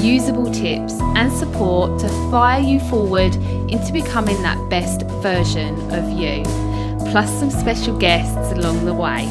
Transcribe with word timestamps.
usable 0.00 0.52
tips, 0.52 0.94
and 1.16 1.32
support 1.32 1.98
to 2.00 2.08
fire 2.30 2.60
you 2.60 2.78
forward 2.80 3.34
into 3.70 3.92
becoming 3.92 4.40
that 4.42 4.58
best 4.70 5.02
version 5.22 5.74
of 5.92 6.08
you, 6.10 6.42
plus 7.10 7.30
some 7.38 7.50
special 7.50 7.96
guests 7.98 8.52
along 8.52 8.84
the 8.84 8.94
way. 8.94 9.24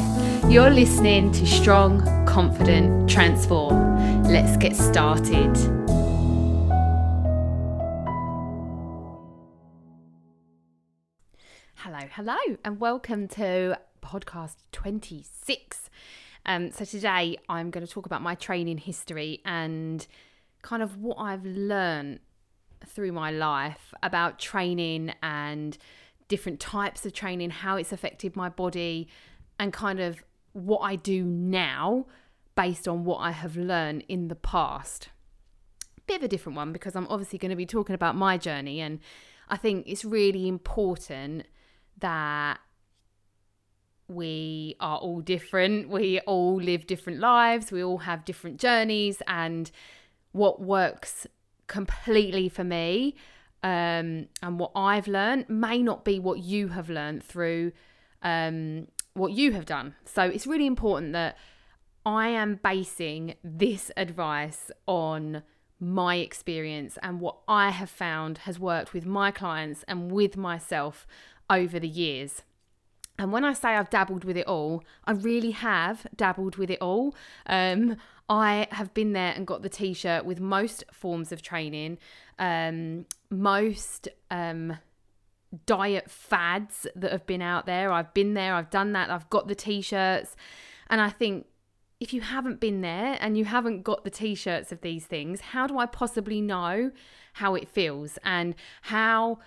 You're 0.48 0.70
listening 0.70 1.32
to 1.32 1.46
Strong, 1.46 2.26
Confident, 2.26 3.08
Transform. 3.08 4.24
Let's 4.24 4.56
get 4.56 4.76
started. 4.76 5.56
Hello, 11.76 12.00
hello, 12.12 12.36
and 12.64 12.78
welcome 12.78 13.28
to 13.28 13.78
podcast 14.02 14.56
26. 14.72 15.90
Um, 16.44 16.70
so, 16.72 16.84
today 16.84 17.36
I'm 17.48 17.70
going 17.70 17.86
to 17.86 17.92
talk 17.92 18.06
about 18.06 18.22
my 18.22 18.34
training 18.34 18.78
history 18.78 19.40
and 19.44 20.06
kind 20.62 20.82
of 20.82 20.96
what 20.96 21.16
I've 21.18 21.44
learned 21.44 22.20
through 22.86 23.12
my 23.12 23.30
life 23.30 23.92
about 24.02 24.38
training 24.38 25.12
and 25.22 25.76
different 26.28 26.60
types 26.60 27.04
of 27.06 27.12
training, 27.12 27.50
how 27.50 27.76
it's 27.76 27.92
affected 27.92 28.36
my 28.36 28.48
body, 28.48 29.08
and 29.58 29.72
kind 29.72 29.98
of 30.00 30.22
what 30.52 30.80
I 30.80 30.96
do 30.96 31.24
now 31.24 32.06
based 32.54 32.88
on 32.88 33.04
what 33.04 33.18
I 33.18 33.30
have 33.30 33.56
learned 33.56 34.04
in 34.08 34.28
the 34.28 34.34
past. 34.34 35.08
Bit 36.06 36.18
of 36.18 36.22
a 36.24 36.28
different 36.28 36.56
one 36.56 36.72
because 36.72 36.96
I'm 36.96 37.06
obviously 37.08 37.38
going 37.38 37.50
to 37.50 37.56
be 37.56 37.66
talking 37.66 37.94
about 37.94 38.16
my 38.16 38.36
journey, 38.36 38.80
and 38.80 39.00
I 39.48 39.56
think 39.56 39.86
it's 39.86 40.04
really 40.04 40.48
important 40.48 41.46
that 41.98 42.58
we 44.08 44.76
are 44.80 44.98
all 44.98 45.20
different. 45.20 45.88
We 45.88 46.20
all 46.20 46.56
live 46.56 46.86
different 46.86 47.20
lives. 47.20 47.70
We 47.70 47.82
all 47.82 47.98
have 47.98 48.24
different 48.24 48.58
journeys, 48.58 49.22
and 49.26 49.70
what 50.32 50.60
works 50.60 51.26
completely 51.66 52.48
for 52.48 52.64
me 52.64 53.14
um, 53.62 54.28
and 54.42 54.58
what 54.58 54.72
I've 54.74 55.08
learned 55.08 55.48
may 55.48 55.82
not 55.82 56.04
be 56.04 56.18
what 56.18 56.38
you 56.38 56.68
have 56.68 56.88
learned 56.88 57.24
through 57.24 57.72
um, 58.22 58.88
what 59.14 59.32
you 59.32 59.52
have 59.52 59.66
done. 59.66 59.94
So 60.04 60.22
it's 60.22 60.46
really 60.46 60.66
important 60.66 61.12
that 61.12 61.36
I 62.06 62.28
am 62.28 62.60
basing 62.62 63.34
this 63.42 63.90
advice 63.96 64.70
on 64.86 65.42
my 65.80 66.16
experience 66.16 66.98
and 67.02 67.20
what 67.20 67.38
I 67.46 67.70
have 67.70 67.90
found 67.90 68.38
has 68.38 68.58
worked 68.58 68.92
with 68.92 69.06
my 69.06 69.30
clients 69.30 69.84
and 69.86 70.10
with 70.10 70.36
myself 70.36 71.06
over 71.50 71.78
the 71.78 71.88
years. 71.88 72.42
And 73.18 73.32
when 73.32 73.44
I 73.44 73.52
say 73.52 73.70
I've 73.70 73.90
dabbled 73.90 74.24
with 74.24 74.36
it 74.36 74.46
all, 74.46 74.84
I 75.04 75.12
really 75.12 75.50
have 75.50 76.06
dabbled 76.14 76.56
with 76.56 76.70
it 76.70 76.80
all. 76.80 77.16
Um, 77.46 77.96
I 78.28 78.68
have 78.70 78.94
been 78.94 79.12
there 79.12 79.32
and 79.34 79.46
got 79.46 79.62
the 79.62 79.68
t 79.68 79.92
shirt 79.92 80.24
with 80.24 80.38
most 80.38 80.84
forms 80.92 81.32
of 81.32 81.42
training, 81.42 81.98
um, 82.38 83.06
most 83.30 84.08
um, 84.30 84.76
diet 85.66 86.10
fads 86.10 86.86
that 86.94 87.10
have 87.10 87.26
been 87.26 87.42
out 87.42 87.66
there. 87.66 87.90
I've 87.90 88.14
been 88.14 88.34
there, 88.34 88.54
I've 88.54 88.70
done 88.70 88.92
that, 88.92 89.10
I've 89.10 89.28
got 89.30 89.48
the 89.48 89.54
t 89.54 89.80
shirts. 89.80 90.36
And 90.88 91.00
I 91.00 91.10
think 91.10 91.46
if 92.00 92.12
you 92.12 92.20
haven't 92.20 92.60
been 92.60 92.82
there 92.82 93.16
and 93.20 93.36
you 93.36 93.46
haven't 93.46 93.82
got 93.82 94.04
the 94.04 94.10
t 94.10 94.34
shirts 94.34 94.70
of 94.70 94.82
these 94.82 95.06
things, 95.06 95.40
how 95.40 95.66
do 95.66 95.78
I 95.78 95.86
possibly 95.86 96.40
know 96.40 96.92
how 97.34 97.54
it 97.54 97.68
feels? 97.68 98.18
And 98.22 98.54
how 98.82 99.38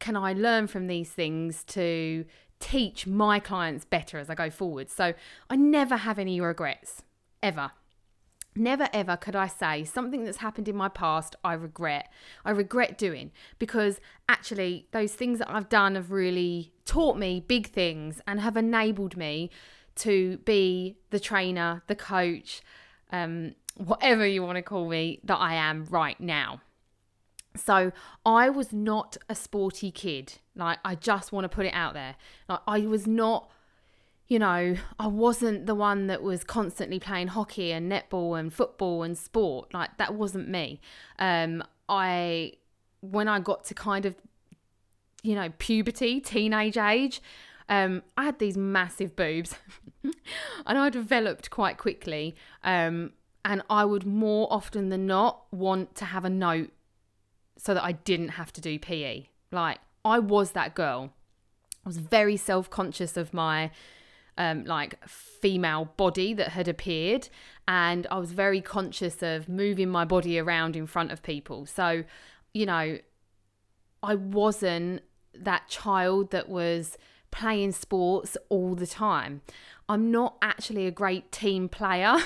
can 0.00 0.16
I 0.16 0.32
learn 0.32 0.66
from 0.66 0.86
these 0.86 1.10
things 1.10 1.64
to 1.64 2.26
teach 2.64 3.06
my 3.06 3.38
clients 3.38 3.84
better 3.84 4.18
as 4.18 4.30
I 4.30 4.34
go 4.34 4.48
forward? 4.48 4.90
So 4.90 5.12
I 5.50 5.56
never 5.56 5.98
have 5.98 6.18
any 6.18 6.40
regrets, 6.40 7.02
ever. 7.42 7.72
Never 8.56 8.88
ever 8.92 9.16
could 9.16 9.36
I 9.36 9.48
say 9.48 9.84
something 9.84 10.24
that's 10.24 10.38
happened 10.38 10.68
in 10.68 10.76
my 10.76 10.88
past 10.88 11.36
I 11.44 11.54
regret. 11.54 12.10
I 12.44 12.52
regret 12.52 12.96
doing 12.96 13.32
because 13.58 14.00
actually 14.28 14.86
those 14.92 15.12
things 15.14 15.40
that 15.40 15.50
I've 15.50 15.68
done 15.68 15.96
have 15.96 16.10
really 16.10 16.72
taught 16.84 17.18
me 17.18 17.44
big 17.46 17.66
things 17.66 18.20
and 18.26 18.40
have 18.40 18.56
enabled 18.56 19.16
me 19.16 19.50
to 19.96 20.38
be 20.38 20.96
the 21.10 21.20
trainer, 21.20 21.82
the 21.88 21.96
coach, 21.96 22.62
um, 23.12 23.54
whatever 23.76 24.26
you 24.26 24.42
want 24.42 24.56
to 24.56 24.62
call 24.62 24.88
me, 24.88 25.20
that 25.24 25.36
I 25.36 25.54
am 25.54 25.84
right 25.90 26.18
now. 26.20 26.60
So 27.56 27.92
I 28.26 28.50
was 28.50 28.72
not 28.72 29.16
a 29.28 29.34
sporty 29.34 29.90
kid. 29.90 30.34
Like 30.56 30.78
I 30.84 30.94
just 30.94 31.32
want 31.32 31.44
to 31.44 31.48
put 31.48 31.66
it 31.66 31.72
out 31.74 31.94
there. 31.94 32.16
Like 32.48 32.60
I 32.66 32.80
was 32.80 33.06
not 33.06 33.50
you 34.26 34.38
know, 34.38 34.76
I 34.98 35.06
wasn't 35.06 35.66
the 35.66 35.74
one 35.74 36.06
that 36.06 36.22
was 36.22 36.44
constantly 36.44 36.98
playing 36.98 37.28
hockey 37.28 37.72
and 37.72 37.92
netball 37.92 38.38
and 38.38 38.52
football 38.52 39.02
and 39.02 39.18
sport. 39.18 39.74
Like 39.74 39.98
that 39.98 40.14
wasn't 40.14 40.48
me. 40.48 40.80
Um, 41.18 41.62
I 41.88 42.52
when 43.00 43.28
I 43.28 43.40
got 43.40 43.64
to 43.66 43.74
kind 43.74 44.06
of, 44.06 44.16
you 45.22 45.34
know, 45.34 45.50
puberty, 45.58 46.20
teenage 46.20 46.78
age, 46.78 47.20
um, 47.68 48.02
I 48.16 48.24
had 48.24 48.38
these 48.38 48.56
massive 48.56 49.14
boobs, 49.14 49.56
and 50.66 50.78
I 50.78 50.88
developed 50.88 51.50
quite 51.50 51.76
quickly. 51.76 52.34
Um, 52.62 53.12
and 53.44 53.62
I 53.68 53.84
would 53.84 54.06
more 54.06 54.48
often 54.50 54.88
than 54.88 55.06
not 55.06 55.44
want 55.52 55.94
to 55.96 56.06
have 56.06 56.24
a 56.24 56.30
note 56.30 56.70
so 57.64 57.72
that 57.72 57.82
I 57.82 57.92
didn't 57.92 58.30
have 58.30 58.52
to 58.52 58.60
do 58.60 58.78
PE. 58.78 59.26
Like 59.50 59.78
I 60.04 60.18
was 60.18 60.50
that 60.52 60.74
girl. 60.74 61.12
I 61.84 61.88
was 61.88 61.96
very 61.96 62.36
self 62.36 62.68
conscious 62.68 63.16
of 63.16 63.32
my 63.32 63.70
um, 64.36 64.64
like 64.64 64.98
female 65.08 65.86
body 65.96 66.34
that 66.34 66.48
had 66.48 66.68
appeared, 66.68 67.28
and 67.66 68.06
I 68.10 68.18
was 68.18 68.32
very 68.32 68.60
conscious 68.60 69.22
of 69.22 69.48
moving 69.48 69.88
my 69.88 70.04
body 70.04 70.38
around 70.38 70.76
in 70.76 70.86
front 70.86 71.10
of 71.10 71.22
people. 71.22 71.64
So, 71.64 72.04
you 72.52 72.66
know, 72.66 72.98
I 74.02 74.14
wasn't 74.14 75.02
that 75.34 75.68
child 75.68 76.32
that 76.32 76.48
was 76.48 76.98
playing 77.30 77.72
sports 77.72 78.36
all 78.50 78.74
the 78.74 78.86
time. 78.86 79.40
I'm 79.88 80.10
not 80.10 80.36
actually 80.42 80.86
a 80.86 80.90
great 80.90 81.32
team 81.32 81.68
player. 81.68 82.16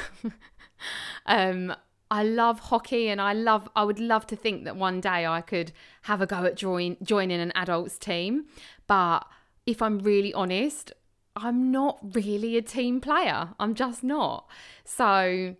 um, 1.27 1.75
I 2.10 2.22
love 2.22 2.58
hockey 2.60 3.08
and 3.08 3.20
I 3.20 3.32
love 3.32 3.69
I 3.76 3.84
would 3.84 4.00
love 4.00 4.26
to 4.28 4.36
think 4.36 4.64
that 4.64 4.76
one 4.76 5.00
day 5.00 5.26
I 5.26 5.41
could 5.41 5.72
have 6.02 6.20
a 6.20 6.26
go 6.26 6.44
at 6.44 6.56
join 6.56 6.96
joining 7.02 7.41
an 7.41 7.52
adults 7.54 7.98
team. 7.98 8.46
But 8.86 9.26
if 9.66 9.82
I'm 9.82 9.98
really 9.98 10.32
honest, 10.32 10.92
I'm 11.36 11.70
not 11.70 11.98
really 12.14 12.56
a 12.56 12.62
team 12.62 13.00
player. 13.00 13.50
I'm 13.60 13.74
just 13.74 14.02
not. 14.02 14.48
So, 14.84 15.54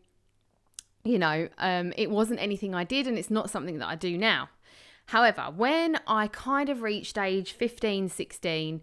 you 1.04 1.19
know, 1.19 1.48
um, 1.58 1.92
it 1.97 2.10
wasn't 2.10 2.41
anything 2.41 2.75
I 2.75 2.84
did, 2.84 3.06
and 3.06 3.19
it's 3.19 3.31
not 3.31 3.50
something 3.50 3.78
that 3.78 3.87
I 3.87 3.94
do 3.94 4.16
now. 4.16 4.48
However, 5.06 5.48
when 5.54 5.98
I 6.06 6.28
kind 6.28 6.69
of 6.69 6.82
reached 6.82 7.16
age 7.16 7.53
15, 7.53 8.08
16, 8.08 8.82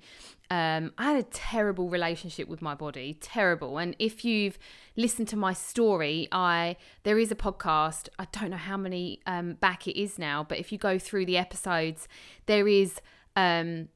um, 0.51 0.93
I 0.97 1.05
had 1.11 1.17
a 1.17 1.23
terrible 1.23 1.89
relationship 1.89 2.47
with 2.47 2.61
my 2.61 2.75
body, 2.75 3.17
terrible. 3.19 3.77
And 3.77 3.95
if 3.97 4.23
you've 4.23 4.59
listened 4.95 5.27
to 5.29 5.35
my 5.35 5.53
story, 5.53 6.27
I 6.31 6.77
there 7.03 7.17
is 7.17 7.31
a 7.31 7.35
podcast. 7.35 8.09
I 8.19 8.27
don't 8.31 8.51
know 8.51 8.57
how 8.57 8.77
many 8.77 9.21
um, 9.25 9.53
back 9.53 9.87
it 9.87 9.99
is 9.99 10.19
now, 10.19 10.45
but 10.47 10.59
if 10.59 10.71
you 10.71 10.77
go 10.77 10.99
through 10.99 11.25
the 11.25 11.37
episodes, 11.37 12.07
there 12.45 12.67
is 12.67 13.01
um, 13.35 13.89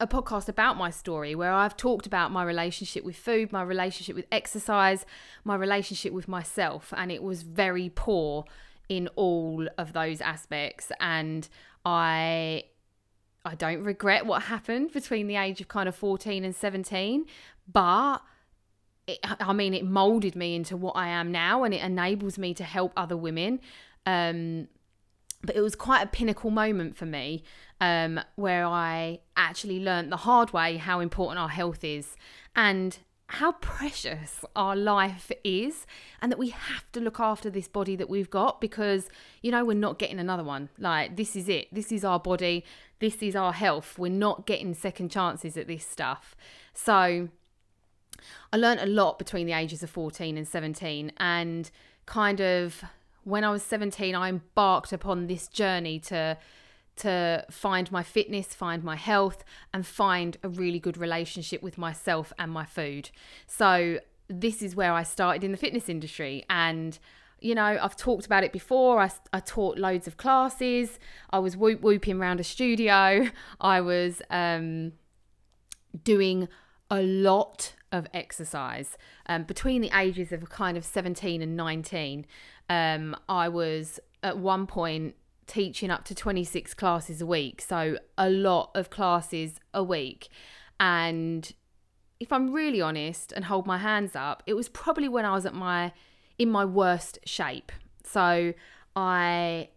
a 0.00 0.06
podcast 0.06 0.48
about 0.48 0.76
my 0.76 0.90
story 0.90 1.34
where 1.34 1.52
I've 1.52 1.76
talked 1.76 2.06
about 2.06 2.30
my 2.30 2.44
relationship 2.44 3.04
with 3.04 3.16
food, 3.16 3.52
my 3.52 3.62
relationship 3.62 4.16
with 4.16 4.26
exercise, 4.32 5.04
my 5.44 5.54
relationship 5.56 6.12
with 6.12 6.28
myself, 6.28 6.94
and 6.96 7.12
it 7.12 7.22
was 7.22 7.42
very 7.42 7.90
poor 7.94 8.44
in 8.88 9.08
all 9.16 9.68
of 9.76 9.92
those 9.92 10.22
aspects. 10.22 10.90
And 10.98 11.46
I 11.84 12.64
I 13.48 13.54
don't 13.54 13.82
regret 13.82 14.26
what 14.26 14.42
happened 14.42 14.92
between 14.92 15.26
the 15.26 15.36
age 15.36 15.60
of 15.60 15.68
kind 15.68 15.88
of 15.88 15.96
14 15.96 16.44
and 16.44 16.54
17, 16.54 17.24
but 17.72 18.18
it, 19.06 19.18
I 19.22 19.52
mean, 19.54 19.72
it 19.72 19.84
molded 19.84 20.36
me 20.36 20.54
into 20.54 20.76
what 20.76 20.96
I 20.96 21.08
am 21.08 21.32
now 21.32 21.64
and 21.64 21.72
it 21.72 21.82
enables 21.82 22.36
me 22.36 22.52
to 22.54 22.64
help 22.64 22.92
other 22.94 23.16
women. 23.16 23.60
Um, 24.04 24.68
but 25.42 25.56
it 25.56 25.60
was 25.60 25.74
quite 25.74 26.02
a 26.02 26.06
pinnacle 26.06 26.50
moment 26.50 26.96
for 26.96 27.06
me 27.06 27.42
um, 27.80 28.20
where 28.34 28.66
I 28.66 29.20
actually 29.36 29.80
learned 29.80 30.12
the 30.12 30.18
hard 30.18 30.52
way 30.52 30.76
how 30.76 31.00
important 31.00 31.38
our 31.38 31.48
health 31.48 31.84
is. 31.84 32.16
And 32.54 32.98
how 33.28 33.52
precious 33.52 34.44
our 34.56 34.74
life 34.74 35.30
is 35.44 35.86
and 36.22 36.32
that 36.32 36.38
we 36.38 36.48
have 36.48 36.90
to 36.92 37.00
look 37.00 37.20
after 37.20 37.50
this 37.50 37.68
body 37.68 37.94
that 37.94 38.08
we've 38.08 38.30
got 38.30 38.58
because 38.60 39.10
you 39.42 39.50
know 39.50 39.64
we're 39.64 39.74
not 39.74 39.98
getting 39.98 40.18
another 40.18 40.42
one. 40.44 40.70
Like 40.78 41.16
this 41.16 41.36
is 41.36 41.48
it. 41.48 41.72
This 41.72 41.92
is 41.92 42.04
our 42.04 42.18
body. 42.18 42.64
This 43.00 43.22
is 43.22 43.36
our 43.36 43.52
health. 43.52 43.98
We're 43.98 44.10
not 44.10 44.46
getting 44.46 44.74
second 44.74 45.10
chances 45.10 45.56
at 45.56 45.66
this 45.66 45.86
stuff. 45.86 46.34
So 46.74 47.28
i 48.52 48.56
learned 48.56 48.80
a 48.80 48.86
lot 48.86 49.18
between 49.18 49.46
the 49.46 49.52
ages 49.52 49.82
of 49.82 49.90
14 49.90 50.36
and 50.36 50.48
17 50.48 51.12
and 51.18 51.70
kind 52.04 52.40
of 52.40 52.82
when 53.22 53.44
i 53.44 53.50
was 53.50 53.62
17 53.62 54.14
i 54.16 54.28
embarked 54.28 54.92
upon 54.92 55.28
this 55.28 55.46
journey 55.46 56.00
to 56.00 56.36
to 56.98 57.44
find 57.50 57.90
my 57.90 58.02
fitness, 58.02 58.54
find 58.54 58.82
my 58.84 58.96
health, 58.96 59.44
and 59.72 59.86
find 59.86 60.36
a 60.42 60.48
really 60.48 60.78
good 60.78 60.96
relationship 60.96 61.62
with 61.62 61.78
myself 61.78 62.32
and 62.38 62.52
my 62.52 62.64
food. 62.64 63.10
So, 63.46 64.00
this 64.28 64.62
is 64.62 64.76
where 64.76 64.92
I 64.92 65.02
started 65.04 65.42
in 65.42 65.52
the 65.52 65.56
fitness 65.56 65.88
industry. 65.88 66.44
And, 66.50 66.98
you 67.40 67.54
know, 67.54 67.78
I've 67.80 67.96
talked 67.96 68.26
about 68.26 68.44
it 68.44 68.52
before. 68.52 69.00
I, 69.00 69.10
I 69.32 69.40
taught 69.40 69.78
loads 69.78 70.06
of 70.06 70.18
classes, 70.18 70.98
I 71.30 71.38
was 71.38 71.56
whoop 71.56 71.80
whooping 71.80 72.20
around 72.20 72.40
a 72.40 72.44
studio, 72.44 73.28
I 73.60 73.80
was 73.80 74.20
um, 74.30 74.92
doing 76.04 76.48
a 76.90 77.02
lot 77.02 77.74
of 77.92 78.06
exercise 78.12 78.96
um, 79.26 79.44
between 79.44 79.80
the 79.80 79.90
ages 79.94 80.32
of 80.32 80.48
kind 80.50 80.76
of 80.76 80.84
17 80.84 81.40
and 81.40 81.56
19 81.56 82.26
um, 82.68 83.16
i 83.28 83.48
was 83.48 83.98
at 84.22 84.36
one 84.38 84.66
point 84.66 85.14
teaching 85.48 85.90
up 85.90 86.04
to 86.04 86.14
26 86.14 86.74
classes 86.74 87.20
a 87.20 87.26
week, 87.26 87.60
so 87.60 87.98
a 88.16 88.30
lot 88.30 88.70
of 88.74 88.90
classes 88.90 89.58
a 89.74 89.82
week. 89.82 90.28
And 90.78 91.50
if 92.20 92.32
I'm 92.32 92.52
really 92.52 92.80
honest 92.80 93.32
and 93.32 93.46
hold 93.46 93.66
my 93.66 93.78
hands 93.78 94.14
up, 94.14 94.42
it 94.46 94.54
was 94.54 94.68
probably 94.68 95.08
when 95.08 95.24
I 95.24 95.32
was 95.32 95.46
at 95.46 95.54
my 95.54 95.92
in 96.38 96.50
my 96.50 96.64
worst 96.64 97.18
shape. 97.24 97.72
So 98.04 98.54
I 98.94 99.68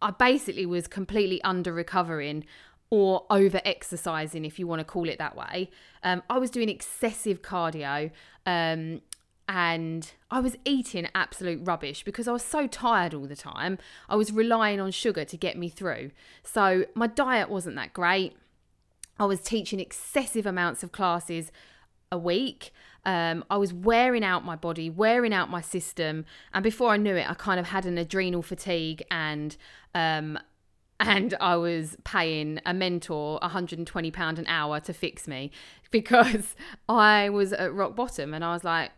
I 0.00 0.10
basically 0.10 0.66
was 0.66 0.88
completely 0.88 1.42
under 1.42 1.72
recovering 1.72 2.44
or 2.90 3.24
over 3.30 3.60
exercising, 3.64 4.44
if 4.44 4.58
you 4.58 4.66
want 4.66 4.80
to 4.80 4.84
call 4.84 5.08
it 5.08 5.18
that 5.18 5.34
way. 5.34 5.70
Um, 6.02 6.22
I 6.28 6.38
was 6.38 6.50
doing 6.50 6.68
excessive 6.68 7.40
cardio. 7.40 8.10
Um, 8.44 9.00
and 9.54 10.12
I 10.30 10.40
was 10.40 10.56
eating 10.64 11.06
absolute 11.14 11.60
rubbish 11.62 12.04
because 12.04 12.26
I 12.26 12.32
was 12.32 12.42
so 12.42 12.66
tired 12.66 13.12
all 13.12 13.26
the 13.26 13.36
time. 13.36 13.76
I 14.08 14.16
was 14.16 14.32
relying 14.32 14.80
on 14.80 14.90
sugar 14.92 15.26
to 15.26 15.36
get 15.36 15.58
me 15.58 15.68
through. 15.68 16.12
So 16.42 16.86
my 16.94 17.06
diet 17.06 17.50
wasn't 17.50 17.76
that 17.76 17.92
great. 17.92 18.34
I 19.18 19.26
was 19.26 19.42
teaching 19.42 19.78
excessive 19.78 20.46
amounts 20.46 20.82
of 20.82 20.90
classes 20.90 21.52
a 22.10 22.16
week. 22.16 22.72
Um, 23.04 23.44
I 23.50 23.58
was 23.58 23.74
wearing 23.74 24.24
out 24.24 24.42
my 24.42 24.56
body, 24.56 24.88
wearing 24.88 25.34
out 25.34 25.50
my 25.50 25.60
system, 25.60 26.24
and 26.54 26.62
before 26.62 26.88
I 26.88 26.96
knew 26.96 27.14
it, 27.14 27.28
I 27.30 27.34
kind 27.34 27.60
of 27.60 27.66
had 27.66 27.84
an 27.84 27.98
adrenal 27.98 28.40
fatigue 28.40 29.02
and 29.10 29.54
um, 29.94 30.38
and 31.00 31.34
I 31.40 31.56
was 31.56 31.98
paying 32.04 32.58
a 32.64 32.72
mentor 32.72 33.38
120 33.42 34.10
pound 34.12 34.38
an 34.38 34.46
hour 34.46 34.80
to 34.80 34.94
fix 34.94 35.28
me 35.28 35.50
because 35.90 36.54
I 36.88 37.28
was 37.28 37.52
at 37.52 37.74
rock 37.74 37.94
bottom, 37.94 38.32
and 38.32 38.42
I 38.42 38.54
was 38.54 38.64
like, 38.64 38.92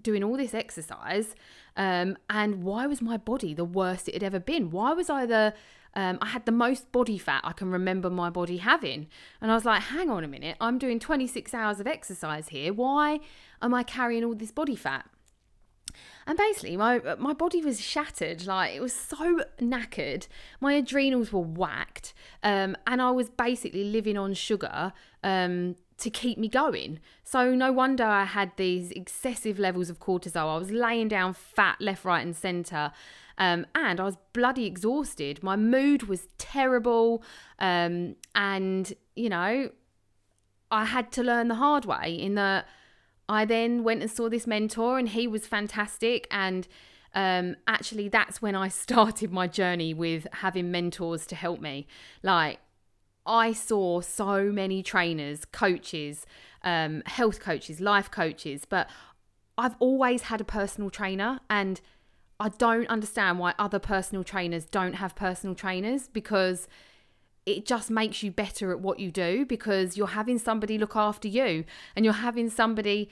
doing 0.00 0.22
all 0.22 0.36
this 0.36 0.54
exercise 0.54 1.34
um, 1.76 2.16
and 2.30 2.62
why 2.62 2.86
was 2.86 3.02
my 3.02 3.16
body 3.16 3.54
the 3.54 3.64
worst 3.64 4.08
it 4.08 4.14
had 4.14 4.22
ever 4.22 4.40
been? 4.40 4.70
Why 4.70 4.92
was 4.92 5.10
i 5.10 5.26
the 5.26 5.54
um, 5.94 6.18
i 6.20 6.26
had 6.26 6.44
the 6.44 6.52
most 6.52 6.92
body 6.92 7.16
fat 7.16 7.40
i 7.44 7.52
can 7.52 7.70
remember 7.70 8.10
my 8.10 8.30
body 8.30 8.58
having? 8.58 9.08
And 9.40 9.50
i 9.50 9.54
was 9.54 9.64
like 9.64 9.82
hang 9.82 10.10
on 10.10 10.24
a 10.24 10.28
minute 10.28 10.56
i'm 10.60 10.78
doing 10.78 10.98
26 10.98 11.52
hours 11.54 11.80
of 11.80 11.86
exercise 11.86 12.48
here. 12.48 12.72
Why 12.72 13.20
am 13.60 13.74
i 13.74 13.82
carrying 13.82 14.24
all 14.24 14.34
this 14.34 14.52
body 14.52 14.76
fat? 14.76 15.08
And 16.26 16.36
basically 16.36 16.76
my 16.76 17.00
my 17.18 17.32
body 17.32 17.62
was 17.62 17.80
shattered 17.80 18.46
like 18.46 18.74
it 18.74 18.80
was 18.80 18.92
so 18.92 19.42
knackered. 19.60 20.26
My 20.60 20.74
adrenals 20.74 21.32
were 21.32 21.40
whacked 21.40 22.14
um, 22.42 22.76
and 22.86 23.00
i 23.02 23.10
was 23.10 23.28
basically 23.28 23.84
living 23.84 24.16
on 24.16 24.34
sugar 24.34 24.92
um, 25.22 25.76
to 25.98 26.10
keep 26.10 26.38
me 26.38 26.48
going. 26.48 27.00
So 27.24 27.54
no 27.54 27.72
wonder 27.72 28.04
I 28.04 28.24
had 28.24 28.52
these 28.56 28.90
excessive 28.90 29.58
levels 29.58 29.88
of 29.88 29.98
cortisol. 29.98 30.54
I 30.54 30.58
was 30.58 30.70
laying 30.70 31.08
down 31.08 31.32
fat 31.32 31.76
left, 31.80 32.04
right, 32.04 32.24
and 32.24 32.36
centre. 32.36 32.92
Um, 33.38 33.66
and 33.74 34.00
I 34.00 34.04
was 34.04 34.16
bloody 34.32 34.66
exhausted. 34.66 35.42
My 35.42 35.56
mood 35.56 36.04
was 36.04 36.28
terrible. 36.38 37.22
Um, 37.58 38.16
and, 38.34 38.92
you 39.14 39.28
know, 39.28 39.70
I 40.70 40.84
had 40.84 41.12
to 41.12 41.22
learn 41.22 41.48
the 41.48 41.54
hard 41.56 41.84
way 41.84 42.14
in 42.14 42.34
that 42.34 42.66
I 43.28 43.44
then 43.44 43.82
went 43.82 44.02
and 44.02 44.10
saw 44.10 44.28
this 44.28 44.46
mentor, 44.46 44.98
and 44.98 45.08
he 45.08 45.26
was 45.26 45.46
fantastic. 45.46 46.26
And 46.30 46.68
um, 47.14 47.56
actually, 47.66 48.08
that's 48.08 48.42
when 48.42 48.54
I 48.54 48.68
started 48.84 49.32
my 49.32 49.46
journey 49.46 49.94
with 49.94 50.26
having 50.32 50.70
mentors 50.70 51.26
to 51.28 51.34
help 51.34 51.60
me. 51.60 51.86
Like, 52.22 52.60
I 53.26 53.52
saw 53.52 54.00
so 54.00 54.44
many 54.44 54.82
trainers, 54.82 55.44
coaches, 55.44 56.26
um, 56.62 57.02
health 57.06 57.40
coaches, 57.40 57.80
life 57.80 58.10
coaches, 58.10 58.64
but 58.64 58.88
I've 59.58 59.76
always 59.78 60.22
had 60.22 60.40
a 60.40 60.44
personal 60.44 60.90
trainer 60.90 61.40
and 61.48 61.80
I 62.38 62.50
don't 62.50 62.88
understand 62.88 63.38
why 63.38 63.54
other 63.58 63.78
personal 63.78 64.22
trainers 64.22 64.66
don't 64.66 64.94
have 64.94 65.14
personal 65.16 65.54
trainers 65.54 66.08
because 66.08 66.68
it 67.46 67.64
just 67.64 67.90
makes 67.90 68.22
you 68.22 68.30
better 68.30 68.72
at 68.72 68.80
what 68.80 68.98
you 68.98 69.10
do 69.10 69.46
because 69.46 69.96
you're 69.96 70.08
having 70.08 70.38
somebody 70.38 70.76
look 70.76 70.96
after 70.96 71.28
you 71.28 71.64
and 71.94 72.04
you're 72.04 72.14
having 72.14 72.50
somebody 72.50 73.08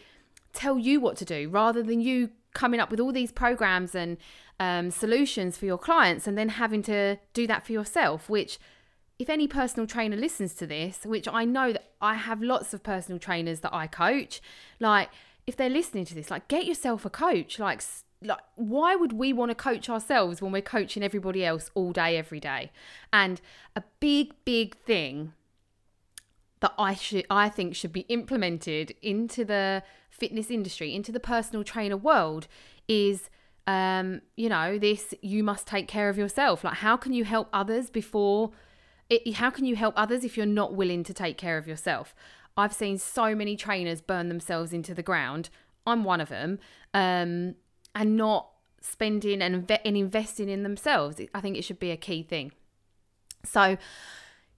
tell 0.52 0.78
you 0.78 1.00
what 1.00 1.16
to 1.16 1.24
do 1.24 1.48
rather 1.48 1.82
than 1.82 2.00
you 2.00 2.30
coming 2.52 2.80
up 2.80 2.90
with 2.90 3.00
all 3.00 3.12
these 3.12 3.32
programs 3.32 3.94
and 3.94 4.16
um, 4.60 4.90
solutions 4.90 5.56
for 5.56 5.66
your 5.66 5.78
clients 5.78 6.26
and 6.26 6.36
then 6.36 6.50
having 6.50 6.82
to 6.82 7.18
do 7.32 7.46
that 7.46 7.64
for 7.64 7.72
yourself, 7.72 8.28
which 8.28 8.58
if 9.24 9.30
any 9.30 9.48
personal 9.48 9.86
trainer 9.86 10.18
listens 10.18 10.52
to 10.52 10.66
this, 10.66 11.06
which 11.06 11.26
I 11.26 11.46
know 11.46 11.72
that 11.72 11.92
I 11.98 12.12
have 12.12 12.42
lots 12.42 12.74
of 12.74 12.82
personal 12.82 13.18
trainers 13.18 13.60
that 13.60 13.72
I 13.72 13.86
coach, 13.86 14.42
like 14.80 15.08
if 15.46 15.56
they're 15.56 15.70
listening 15.70 16.04
to 16.04 16.14
this, 16.14 16.30
like 16.30 16.46
get 16.46 16.66
yourself 16.66 17.06
a 17.06 17.10
coach. 17.10 17.58
Like, 17.58 17.80
like 18.20 18.40
why 18.56 18.94
would 18.94 19.14
we 19.14 19.32
want 19.32 19.48
to 19.50 19.54
coach 19.54 19.88
ourselves 19.88 20.42
when 20.42 20.52
we're 20.52 20.60
coaching 20.60 21.02
everybody 21.02 21.42
else 21.42 21.70
all 21.72 21.90
day, 21.90 22.18
every 22.18 22.38
day? 22.38 22.70
And 23.14 23.40
a 23.74 23.82
big, 23.98 24.34
big 24.44 24.76
thing 24.76 25.32
that 26.60 26.74
I 26.78 26.92
should, 26.92 27.24
I 27.30 27.48
think, 27.48 27.74
should 27.74 27.94
be 27.94 28.04
implemented 28.10 28.94
into 29.00 29.42
the 29.42 29.82
fitness 30.10 30.50
industry, 30.50 30.94
into 30.94 31.12
the 31.12 31.20
personal 31.20 31.64
trainer 31.64 31.96
world, 31.96 32.46
is 32.88 33.30
um, 33.66 34.20
you 34.36 34.50
know, 34.50 34.78
this 34.78 35.14
you 35.22 35.42
must 35.42 35.66
take 35.66 35.88
care 35.88 36.10
of 36.10 36.18
yourself. 36.18 36.62
Like, 36.62 36.74
how 36.74 36.98
can 36.98 37.14
you 37.14 37.24
help 37.24 37.48
others 37.54 37.88
before? 37.88 38.52
It, 39.10 39.34
how 39.34 39.50
can 39.50 39.64
you 39.64 39.76
help 39.76 39.94
others 39.96 40.24
if 40.24 40.36
you're 40.36 40.46
not 40.46 40.74
willing 40.74 41.04
to 41.04 41.14
take 41.14 41.36
care 41.36 41.58
of 41.58 41.66
yourself? 41.66 42.14
I've 42.56 42.72
seen 42.72 42.98
so 42.98 43.34
many 43.34 43.56
trainers 43.56 44.00
burn 44.00 44.28
themselves 44.28 44.72
into 44.72 44.94
the 44.94 45.02
ground. 45.02 45.50
I'm 45.86 46.04
one 46.04 46.20
of 46.20 46.28
them, 46.28 46.58
um, 46.92 47.56
and 47.94 48.16
not 48.16 48.50
spending 48.80 49.42
and, 49.42 49.70
and 49.70 49.96
investing 49.96 50.48
in 50.48 50.62
themselves. 50.62 51.20
I 51.34 51.40
think 51.40 51.56
it 51.56 51.62
should 51.62 51.78
be 51.78 51.90
a 51.90 51.96
key 51.96 52.22
thing. 52.22 52.52
So, 53.44 53.76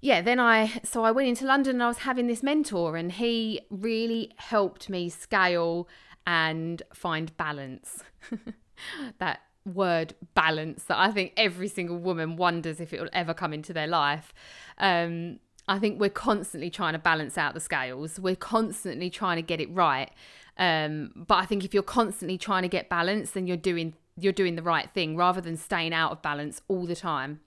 yeah, 0.01 0.21
then 0.21 0.39
I 0.39 0.81
so 0.85 1.05
I 1.05 1.11
went 1.11 1.29
into 1.29 1.47
London 1.47 1.77
and 1.77 1.83
I 1.83 1.89
was 1.89 1.99
having 1.99 2.27
this 2.27 2.43
mentor, 2.43 2.97
and 2.97 3.11
he 3.11 3.61
really 3.71 4.33
helped 4.37 4.89
me 4.89 5.09
scale 5.09 5.89
and 6.27 6.83
find 6.93 7.37
balance. 7.37 8.05
that 9.19 9.41
word 9.67 10.15
balance 10.35 10.85
that 10.85 10.97
I 10.99 11.11
think 11.11 11.33
every 11.37 11.69
single 11.69 11.99
woman 11.99 12.37
wonders 12.37 12.81
if 12.81 12.93
it 12.93 13.01
will 13.01 13.11
ever 13.13 13.35
come 13.35 13.53
into 13.53 13.73
their 13.73 13.87
life. 13.87 14.33
Um, 14.79 15.41
I 15.69 15.79
think 15.79 16.01
we're 16.01 16.09
constantly 16.11 16.71
trying 16.71 16.93
to 16.93 16.99
balance 16.99 17.37
out 17.37 17.53
the 17.55 17.61
scales. 17.61 18.21
We're 18.21 18.37
constantly 18.37 19.11
trying 19.11 19.37
to 19.37 19.43
get 19.43 19.61
it 19.61 19.69
right. 19.73 20.11
Um, 20.59 21.13
but 21.15 21.35
I 21.35 21.45
think 21.45 21.65
if 21.65 21.75
you're 21.75 21.83
constantly 21.83 22.39
trying 22.39 22.63
to 22.63 22.69
get 22.69 22.89
balance, 22.89 23.33
then 23.33 23.47
you're 23.47 23.57
doing 23.57 23.95
you're 24.19 24.33
doing 24.33 24.57
the 24.57 24.63
right 24.63 24.91
thing 24.91 25.15
rather 25.15 25.43
than 25.43 25.59
staying 25.59 25.93
out 25.93 26.11
of 26.11 26.23
balance 26.23 26.63
all 26.69 26.87
the 26.87 26.97
time. 26.97 27.41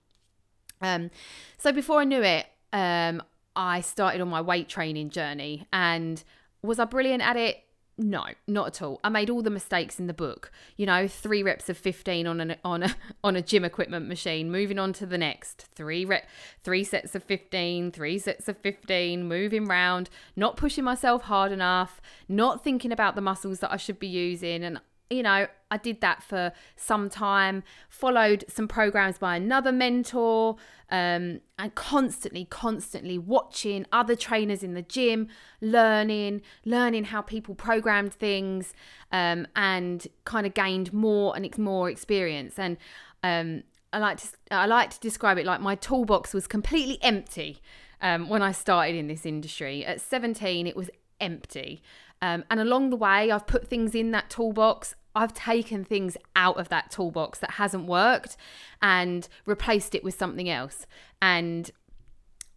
Um, 0.81 1.09
so 1.57 1.71
before 1.71 1.99
I 1.99 2.03
knew 2.03 2.21
it, 2.21 2.45
um, 2.71 3.23
I 3.55 3.81
started 3.81 4.21
on 4.21 4.29
my 4.29 4.41
weight 4.41 4.69
training 4.69 5.09
journey. 5.09 5.67
And 5.73 6.23
was 6.61 6.77
I 6.77 6.85
brilliant 6.85 7.23
at 7.23 7.37
it? 7.37 7.63
No, 8.01 8.23
not 8.47 8.67
at 8.67 8.81
all. 8.81 9.01
I 9.03 9.09
made 9.09 9.29
all 9.29 9.41
the 9.41 9.49
mistakes 9.49 9.99
in 9.99 10.07
the 10.07 10.13
book. 10.13 10.53
You 10.77 10.85
know, 10.85 11.05
three 11.05 11.43
reps 11.43 11.67
of 11.67 11.77
15 11.77 12.27
on 12.27 12.39
an 12.39 12.55
on 12.63 12.83
a 12.83 12.95
on 13.25 13.35
a 13.35 13.41
gym 13.41 13.65
equipment 13.65 14.07
machine, 14.07 14.49
moving 14.49 14.79
on 14.79 14.93
to 14.93 15.05
the 15.05 15.17
next. 15.17 15.67
Three 15.75 16.05
rep 16.05 16.25
three 16.63 16.85
sets 16.85 17.13
of 17.13 17.25
15, 17.25 17.91
three 17.91 18.17
sets 18.17 18.47
of 18.47 18.57
15, 18.59 19.27
moving 19.27 19.65
round, 19.65 20.09
not 20.37 20.55
pushing 20.55 20.85
myself 20.85 21.23
hard 21.23 21.51
enough, 21.51 21.99
not 22.29 22.63
thinking 22.63 22.93
about 22.93 23.15
the 23.15 23.21
muscles 23.21 23.59
that 23.59 23.71
I 23.71 23.75
should 23.75 23.99
be 23.99 24.07
using 24.07 24.63
and 24.63 24.79
you 25.09 25.23
know, 25.23 25.47
I 25.71 25.77
did 25.77 26.01
that 26.01 26.23
for 26.23 26.51
some 26.75 27.09
time, 27.09 27.63
followed 27.89 28.45
some 28.47 28.67
programs 28.67 29.17
by 29.17 29.35
another 29.35 29.71
mentor, 29.71 30.55
um, 30.91 31.41
and 31.57 31.75
constantly, 31.75 32.45
constantly 32.45 33.17
watching 33.17 33.85
other 33.91 34.15
trainers 34.15 34.63
in 34.63 34.73
the 34.73 34.81
gym, 34.81 35.27
learning, 35.61 36.41
learning 36.65 37.05
how 37.05 37.21
people 37.21 37.55
programmed 37.55 38.13
things, 38.13 38.73
um, 39.11 39.47
and 39.55 40.07
kind 40.25 40.45
of 40.45 40.53
gained 40.53 40.93
more 40.93 41.35
and 41.35 41.57
more 41.57 41.89
experience. 41.89 42.57
And 42.57 42.77
um, 43.23 43.63
I 43.91 43.99
like 43.99 44.17
to 44.17 44.27
I 44.51 44.65
like 44.65 44.91
to 44.91 44.99
describe 44.99 45.37
it 45.37 45.45
like 45.45 45.61
my 45.61 45.75
toolbox 45.75 46.33
was 46.33 46.47
completely 46.47 46.99
empty 47.01 47.61
um, 48.01 48.29
when 48.29 48.41
I 48.41 48.51
started 48.51 48.95
in 48.95 49.07
this 49.07 49.25
industry. 49.25 49.85
At 49.85 50.01
17, 50.01 50.67
it 50.67 50.75
was 50.75 50.89
empty. 51.19 51.81
Um, 52.21 52.43
and 52.49 52.59
along 52.59 52.89
the 52.89 52.95
way, 52.95 53.31
I've 53.31 53.47
put 53.47 53.67
things 53.67 53.95
in 53.95 54.11
that 54.11 54.29
toolbox. 54.29 54.95
I've 55.15 55.33
taken 55.33 55.83
things 55.83 56.17
out 56.35 56.59
of 56.59 56.69
that 56.69 56.91
toolbox 56.91 57.39
that 57.39 57.51
hasn't 57.51 57.85
worked 57.85 58.37
and 58.81 59.27
replaced 59.45 59.95
it 59.95 60.03
with 60.03 60.15
something 60.17 60.49
else. 60.49 60.85
And 61.21 61.71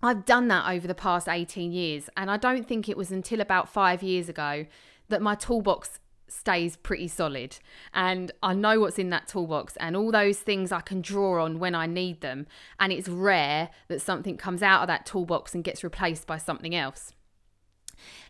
I've 0.02 0.24
done 0.24 0.48
that 0.48 0.68
over 0.68 0.86
the 0.86 0.94
past 0.94 1.28
18 1.28 1.72
years. 1.72 2.10
And 2.16 2.30
I 2.30 2.36
don't 2.36 2.66
think 2.66 2.88
it 2.88 2.96
was 2.96 3.10
until 3.10 3.40
about 3.40 3.68
five 3.68 4.02
years 4.02 4.28
ago 4.28 4.66
that 5.08 5.22
my 5.22 5.34
toolbox 5.34 6.00
stays 6.26 6.76
pretty 6.76 7.08
solid. 7.08 7.58
And 7.94 8.32
I 8.42 8.54
know 8.54 8.80
what's 8.80 8.98
in 8.98 9.10
that 9.10 9.28
toolbox 9.28 9.76
and 9.76 9.96
all 9.96 10.10
those 10.10 10.38
things 10.38 10.72
I 10.72 10.80
can 10.80 11.02
draw 11.02 11.44
on 11.44 11.58
when 11.58 11.74
I 11.74 11.86
need 11.86 12.20
them. 12.20 12.46
And 12.80 12.92
it's 12.92 13.08
rare 13.08 13.70
that 13.88 14.00
something 14.00 14.36
comes 14.36 14.62
out 14.62 14.82
of 14.82 14.88
that 14.88 15.06
toolbox 15.06 15.54
and 15.54 15.62
gets 15.62 15.84
replaced 15.84 16.26
by 16.26 16.38
something 16.38 16.74
else. 16.74 17.12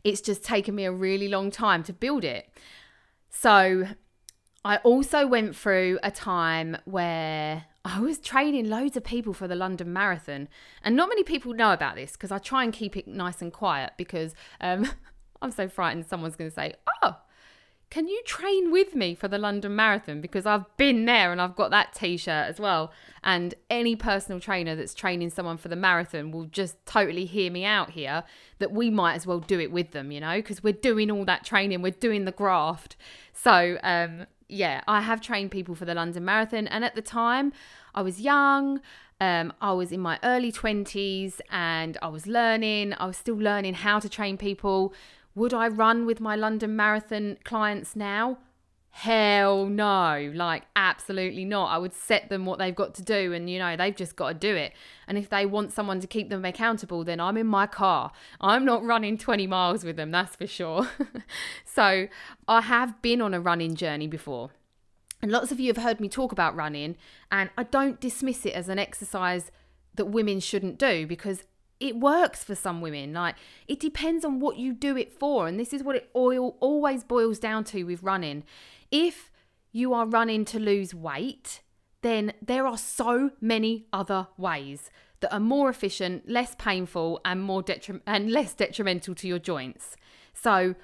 It's 0.05 0.21
just 0.21 0.43
taken 0.45 0.75
me 0.75 0.85
a 0.85 0.93
really 0.93 1.29
long 1.29 1.51
time 1.51 1.83
to 1.85 1.93
build 1.93 2.25
it. 2.25 2.49
So 3.31 3.89
I 4.65 4.77
also 4.79 5.27
went 5.27 5.57
through 5.57 5.99
a 6.03 6.11
time 6.11 6.77
where 6.85 7.65
I 7.85 8.01
was 8.01 8.19
training 8.19 8.69
loads 8.69 8.97
of 8.97 9.03
people 9.05 9.33
for 9.33 9.49
the 9.49 9.57
London 9.57 9.93
Marathon. 9.93 10.49
And 10.85 10.95
not 10.95 11.09
many 11.09 11.25
people 11.25 11.53
know 11.53 11.73
about 11.73 11.97
this 11.97 12.13
because 12.13 12.31
I 12.31 12.39
try 12.39 12.63
and 12.63 12.73
keep 12.73 12.97
it 12.97 13.09
nice 13.09 13.43
and 13.43 13.53
quiet 13.53 13.95
because 13.97 14.35
um, 14.61 14.89
I'm 15.43 15.51
so 15.51 15.69
frightened 15.69 16.07
someone's 16.07 16.37
going 16.37 16.51
to 16.51 16.55
say, 16.55 16.75
Oh, 17.03 17.17
can 17.93 18.09
you 18.09 18.23
train 18.25 18.73
with 18.73 18.95
me 18.95 19.15
for 19.15 19.29
the 19.29 19.37
London 19.37 19.77
Marathon? 19.77 20.23
Because 20.23 20.47
I've 20.47 20.65
been 20.79 21.05
there 21.05 21.31
and 21.31 21.43
I've 21.43 21.55
got 21.55 21.71
that 21.73 21.93
t 21.93 22.17
shirt 22.17 22.49
as 22.49 22.59
well. 22.59 22.91
And 23.23 23.55
any 23.69 23.97
personal 23.97 24.41
trainer 24.41 24.75
that's 24.75 24.95
training 24.95 25.29
someone 25.29 25.59
for 25.59 25.69
the 25.69 25.77
marathon 25.77 26.31
will 26.31 26.47
just 26.47 26.75
totally 26.87 27.27
hear 27.27 27.53
me 27.53 27.67
out 27.67 27.91
here 27.91 28.25
that 28.61 28.73
we 28.73 28.89
might 28.89 29.13
as 29.13 29.27
well 29.27 29.41
do 29.41 29.61
it 29.61 29.71
with 29.71 29.91
them, 29.91 30.11
you 30.11 30.21
know, 30.21 30.37
because 30.37 30.63
we're 30.63 30.73
doing 30.73 31.11
all 31.11 31.27
that 31.27 31.45
training, 31.45 31.83
we're 31.83 31.93
doing 31.93 32.25
the 32.25 32.33
graft. 32.33 32.97
So, 33.35 33.77
um, 33.83 34.25
yeah, 34.49 34.81
I 34.89 35.03
have 35.03 35.21
trained 35.21 35.51
people 35.51 35.75
for 35.75 35.85
the 35.85 35.95
London 35.95 36.25
Marathon. 36.25 36.69
And 36.69 36.87
at 36.87 36.95
the 36.95 37.03
time, 37.03 37.53
I 37.95 38.01
was 38.01 38.23
young. 38.23 38.81
Um, 39.21 39.53
I 39.61 39.75
was 39.75 39.93
in 39.93 40.01
my 40.01 40.19
early 40.25 40.51
20s 40.51 41.43
and 41.51 41.99
I 42.01 42.09
was 42.09 42.27
learning. 42.27 42.95
I 42.95 43.05
was 43.05 43.19
still 43.19 43.37
learning 43.37 43.75
how 43.75 43.99
to 43.99 44.09
train 44.09 44.39
people 44.39 44.95
would 45.35 45.55
I 45.55 45.69
run 45.69 46.07
with 46.07 46.21
my 46.21 46.37
London 46.37 46.77
Marathon 46.77 47.39
clients 47.45 47.97
now? 47.97 48.39
Hell 48.91 49.67
no, 49.67 50.31
like 50.35 50.65
absolutely 50.77 51.47
not. 51.47 51.69
I 51.69 51.79
would 51.79 51.95
set 51.95 52.29
them 52.29 52.45
what 52.45 52.59
they've 52.59 52.75
got 52.75 52.95
to 52.97 53.03
do, 53.03 53.33
and 53.33 53.49
you 53.49 53.59
know, 53.59 53.75
they've 53.75 53.97
just 53.97 54.17
got 54.17 54.29
to 54.29 54.35
do 54.35 54.55
it. 54.55 54.75
And 55.09 55.17
if 55.17 55.31
they 55.31 55.47
want 55.47 55.73
someone 55.73 55.99
to 56.01 56.07
keep 56.07 56.29
them 56.29 56.45
accountable, 56.45 57.03
then 57.03 57.19
I'm 57.19 57.39
in 57.39 57.47
my 57.47 57.67
car. 57.67 58.13
I'm 58.39 58.67
not 58.67 58.85
running 58.85 59.17
20 59.17 59.47
miles 59.47 59.83
with 59.83 59.97
them, 59.97 60.11
that's 60.11 60.37
for 60.37 60.47
sure. 60.47 60.91
so, 61.65 62.09
I 62.47 62.61
have 62.61 63.01
been 63.01 63.23
on 63.23 63.33
a 63.33 63.41
running 63.41 63.77
journey 63.77 64.09
before. 64.09 64.51
And 65.23 65.33
lots 65.33 65.51
of 65.51 65.59
you 65.59 65.69
have 65.69 65.83
heard 65.83 65.99
me 65.99 66.11
talk 66.11 66.31
about 66.31 66.55
running, 66.55 66.97
and 67.31 67.49
I 67.57 67.63
don't 67.63 67.99
dismiss 67.99 68.45
it 68.45 68.53
as 68.53 68.69
an 68.69 68.79
exercise 68.79 69.51
that 69.95 70.07
women 70.07 70.39
shouldn't 70.39 70.79
do 70.79 71.07
because 71.07 71.45
it 71.83 71.97
works 71.97 72.45
for 72.45 72.55
some 72.55 72.81
women. 72.81 73.13
Like 73.13 73.35
it 73.67 73.81
depends 73.81 74.25
on 74.25 74.39
what 74.39 74.57
you 74.57 74.73
do 74.73 74.97
it 74.97 75.13
for. 75.13 75.49
And 75.49 75.59
this 75.59 75.73
is 75.73 75.83
what 75.83 75.97
it 75.97 76.11
oil 76.15 76.57
always 76.61 77.03
boils 77.03 77.39
down 77.39 77.65
to 77.65 77.83
with 77.83 78.03
running. 78.03 78.45
If 78.91 79.31
you 79.73 79.93
are 79.93 80.07
running 80.07 80.45
to 80.47 80.61
lose 80.61 80.95
weight, 80.95 81.61
then 82.03 82.35
there 82.41 82.67
are 82.67 82.79
so 82.79 83.33
many 83.41 83.87
other 83.93 84.29
ways 84.37 84.91
that 85.21 85.33
are 85.33 85.41
more 85.41 85.71
efficient, 85.71 86.29
less 86.29 86.55
painful, 86.57 87.21
and 87.25 87.43
more 87.43 87.63
detri- 87.63 88.01
and 88.07 88.31
less 88.39 88.55
detrimental 88.55 89.15
to 89.17 89.27
your 89.27 89.39
joints. 89.39 89.97
So, 90.35 90.75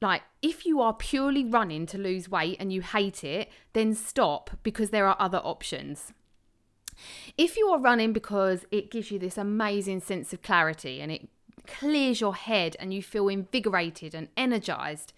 like 0.00 0.22
if 0.42 0.64
you 0.64 0.80
are 0.80 0.92
purely 0.92 1.44
running 1.44 1.84
to 1.86 1.98
lose 1.98 2.28
weight 2.28 2.56
and 2.60 2.72
you 2.72 2.82
hate 2.82 3.22
it, 3.22 3.48
then 3.72 3.94
stop 3.94 4.50
because 4.62 4.90
there 4.90 5.06
are 5.06 5.16
other 5.18 5.38
options. 5.38 6.12
If 7.36 7.56
you 7.56 7.68
are 7.68 7.78
running 7.78 8.12
because 8.12 8.64
it 8.70 8.90
gives 8.90 9.10
you 9.10 9.18
this 9.18 9.38
amazing 9.38 10.00
sense 10.00 10.32
of 10.32 10.42
clarity 10.42 11.00
and 11.00 11.12
it 11.12 11.28
clears 11.66 12.20
your 12.20 12.34
head 12.34 12.76
and 12.80 12.92
you 12.92 13.02
feel 13.02 13.28
invigorated 13.28 14.14
and 14.14 14.28
energized, 14.36 15.12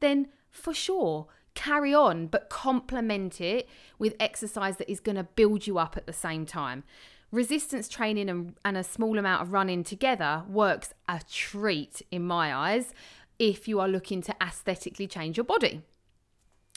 then 0.00 0.28
for 0.50 0.72
sure, 0.72 1.26
carry 1.54 1.92
on, 1.92 2.26
but 2.28 2.48
complement 2.48 3.40
it 3.40 3.68
with 3.98 4.14
exercise 4.20 4.76
that 4.76 4.90
is 4.90 5.00
going 5.00 5.16
to 5.16 5.24
build 5.24 5.66
you 5.66 5.78
up 5.78 5.96
at 5.96 6.06
the 6.06 6.12
same 6.12 6.46
time. 6.46 6.84
Resistance 7.30 7.88
training 7.88 8.30
and, 8.30 8.54
and 8.64 8.76
a 8.76 8.84
small 8.84 9.18
amount 9.18 9.42
of 9.42 9.52
running 9.52 9.84
together 9.84 10.44
works 10.48 10.94
a 11.08 11.20
treat 11.30 12.00
in 12.10 12.22
my 12.22 12.54
eyes 12.54 12.94
if 13.38 13.68
you 13.68 13.80
are 13.80 13.88
looking 13.88 14.22
to 14.22 14.34
aesthetically 14.42 15.06
change 15.06 15.36
your 15.36 15.44
body. 15.44 15.82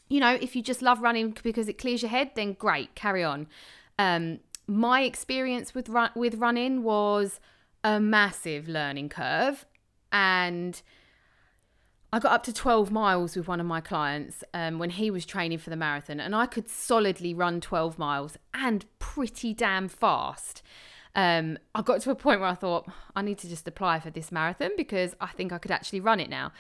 You 0.10 0.20
know, 0.20 0.34
if 0.34 0.55
you 0.55 0.62
just 0.62 0.81
love 0.81 1.01
running 1.01 1.38
because 1.41 1.70
it 1.70 1.77
clears 1.77 2.01
your 2.01 2.10
head, 2.10 2.31
then 2.36 2.53
great, 2.53 2.96
carry 2.96 3.24
on. 3.24 3.48
Um, 4.01 4.39
my 4.67 5.01
experience 5.03 5.75
with 5.75 5.88
run- 5.88 6.12
with 6.15 6.36
running 6.36 6.81
was 6.81 7.39
a 7.84 8.00
massive 8.00 8.67
learning 8.67 9.10
curve, 9.10 9.65
and 10.12 10.81
I 12.12 12.17
got 12.20 12.31
up 12.31 12.43
to 12.43 12.53
12 12.53 12.91
miles 12.91 13.36
with 13.36 13.48
one 13.48 13.60
of 13.60 13.67
my 13.67 13.79
clients 13.79 14.43
um, 14.55 14.79
when 14.79 14.89
he 14.89 15.12
was 15.12 15.24
training 15.24 15.60
for 15.60 15.70
the 15.70 15.75
marathon, 15.75 16.20
and 16.20 16.36
I 16.36 16.48
could 16.48 16.67
solidly 16.67 17.34
run 17.36 17.62
12 17.62 18.00
miles 18.00 18.38
and 18.55 18.86
pretty 18.98 19.53
damn 19.53 19.88
fast. 19.88 20.63
Um, 21.13 21.60
I 21.75 21.84
got 21.84 22.01
to 22.01 22.12
a 22.12 22.15
point 22.15 22.39
where 22.39 22.50
I 22.50 22.55
thought 22.55 22.89
I 23.15 23.22
need 23.22 23.38
to 23.39 23.50
just 23.50 23.67
apply 23.67 24.00
for 24.00 24.10
this 24.10 24.31
marathon 24.31 24.72
because 24.77 25.13
I 25.22 25.27
think 25.27 25.53
I 25.53 25.60
could 25.60 25.72
actually 25.72 26.00
run 26.00 26.20
it 26.20 26.29
now. 26.29 26.53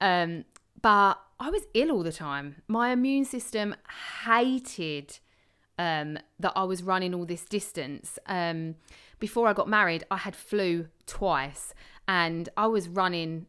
Um, 0.00 0.44
but 0.82 1.18
I 1.40 1.48
was 1.48 1.62
ill 1.72 1.90
all 1.92 2.02
the 2.02 2.12
time. 2.12 2.56
My 2.68 2.90
immune 2.90 3.24
system 3.24 3.76
hated 4.26 5.20
um, 5.82 6.16
that 6.38 6.52
I 6.54 6.62
was 6.62 6.84
running 6.84 7.12
all 7.12 7.26
this 7.26 7.44
distance. 7.44 8.16
Um, 8.26 8.76
before 9.18 9.48
I 9.48 9.52
got 9.52 9.68
married, 9.68 10.04
I 10.12 10.18
had 10.18 10.36
flu 10.36 10.86
twice 11.06 11.74
and 12.06 12.48
I 12.56 12.68
was 12.68 12.88
running 12.88 13.46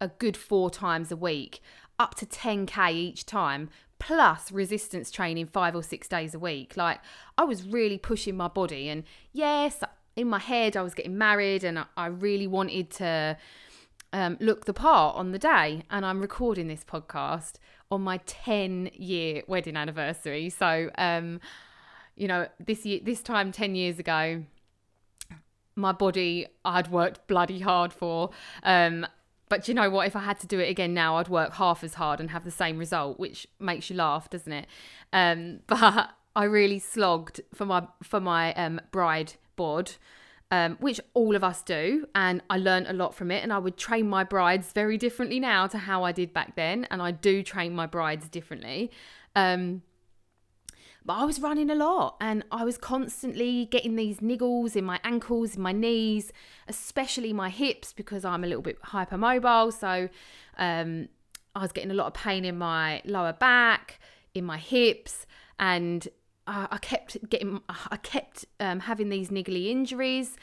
a 0.00 0.08
good 0.08 0.36
four 0.36 0.68
times 0.68 1.12
a 1.12 1.16
week, 1.16 1.60
up 2.00 2.16
to 2.16 2.26
10k 2.26 2.92
each 2.92 3.24
time, 3.24 3.70
plus 4.00 4.50
resistance 4.50 5.12
training 5.12 5.46
five 5.46 5.76
or 5.76 5.82
six 5.82 6.08
days 6.08 6.34
a 6.34 6.40
week. 6.40 6.76
Like 6.76 6.98
I 7.38 7.44
was 7.44 7.62
really 7.62 7.98
pushing 7.98 8.36
my 8.36 8.48
body. 8.48 8.88
And 8.88 9.04
yes, 9.32 9.80
in 10.16 10.28
my 10.28 10.40
head, 10.40 10.76
I 10.76 10.82
was 10.82 10.92
getting 10.92 11.16
married 11.16 11.62
and 11.62 11.86
I 11.96 12.06
really 12.06 12.48
wanted 12.48 12.90
to 12.92 13.36
um, 14.12 14.38
look 14.40 14.64
the 14.64 14.74
part 14.74 15.14
on 15.14 15.30
the 15.30 15.38
day. 15.38 15.84
And 15.88 16.04
I'm 16.04 16.20
recording 16.20 16.66
this 16.66 16.82
podcast 16.82 17.54
on 17.92 18.02
my 18.02 18.16
10 18.26 18.90
year 18.94 19.42
wedding 19.46 19.76
anniversary. 19.76 20.50
So, 20.50 20.90
um, 20.98 21.40
you 22.16 22.26
know, 22.26 22.48
this 22.58 22.84
year, 22.84 23.00
this 23.02 23.22
time 23.22 23.52
10 23.52 23.74
years 23.74 23.98
ago, 23.98 24.42
my 25.76 25.92
body 25.92 26.46
I'd 26.64 26.88
worked 26.88 27.26
bloody 27.26 27.60
hard 27.60 27.92
for. 27.92 28.30
Um, 28.62 29.06
but 29.48 29.68
you 29.68 29.74
know 29.74 29.90
what? 29.90 30.06
If 30.06 30.16
I 30.16 30.20
had 30.20 30.40
to 30.40 30.46
do 30.46 30.58
it 30.58 30.68
again 30.68 30.92
now, 30.92 31.18
I'd 31.18 31.28
work 31.28 31.54
half 31.54 31.84
as 31.84 31.94
hard 31.94 32.18
and 32.18 32.30
have 32.30 32.44
the 32.44 32.50
same 32.50 32.78
result, 32.78 33.20
which 33.20 33.46
makes 33.60 33.88
you 33.90 33.96
laugh, 33.96 34.28
doesn't 34.28 34.52
it? 34.52 34.66
Um, 35.12 35.60
but 35.66 36.10
I 36.34 36.44
really 36.44 36.78
slogged 36.78 37.40
for 37.54 37.66
my 37.66 37.86
for 38.02 38.20
my 38.20 38.52
um, 38.54 38.80
bride 38.90 39.34
bod, 39.54 39.92
um, 40.50 40.76
which 40.80 41.00
all 41.14 41.36
of 41.36 41.44
us 41.44 41.62
do, 41.62 42.08
and 42.14 42.42
I 42.50 42.58
learned 42.58 42.88
a 42.88 42.92
lot 42.92 43.14
from 43.14 43.30
it. 43.30 43.42
And 43.42 43.52
I 43.52 43.58
would 43.58 43.76
train 43.76 44.08
my 44.08 44.24
brides 44.24 44.72
very 44.72 44.98
differently 44.98 45.38
now 45.38 45.66
to 45.68 45.78
how 45.78 46.02
I 46.02 46.12
did 46.12 46.32
back 46.32 46.56
then, 46.56 46.86
and 46.90 47.00
I 47.00 47.12
do 47.12 47.42
train 47.42 47.72
my 47.74 47.86
brides 47.86 48.28
differently. 48.28 48.90
Um, 49.36 49.82
but 51.06 51.14
I 51.14 51.24
was 51.24 51.40
running 51.40 51.70
a 51.70 51.74
lot 51.76 52.16
and 52.20 52.44
I 52.50 52.64
was 52.64 52.76
constantly 52.76 53.66
getting 53.66 53.94
these 53.94 54.18
niggles 54.18 54.74
in 54.74 54.84
my 54.84 54.98
ankles, 55.04 55.54
in 55.54 55.62
my 55.62 55.70
knees, 55.70 56.32
especially 56.66 57.32
my 57.32 57.48
hips 57.48 57.92
because 57.92 58.24
I'm 58.24 58.42
a 58.42 58.46
little 58.48 58.62
bit 58.62 58.82
hypermobile. 58.82 59.72
So 59.72 60.08
um, 60.58 61.08
I 61.54 61.62
was 61.62 61.70
getting 61.70 61.92
a 61.92 61.94
lot 61.94 62.08
of 62.08 62.14
pain 62.14 62.44
in 62.44 62.58
my 62.58 63.02
lower 63.04 63.32
back, 63.32 64.00
in 64.34 64.44
my 64.44 64.58
hips, 64.58 65.26
and 65.60 66.08
I, 66.48 66.66
I 66.72 66.78
kept 66.78 67.28
getting, 67.30 67.60
I 67.68 67.98
kept 67.98 68.44
um, 68.58 68.80
having 68.80 69.08
these 69.08 69.28
niggly 69.28 69.70
injuries. 69.70 70.36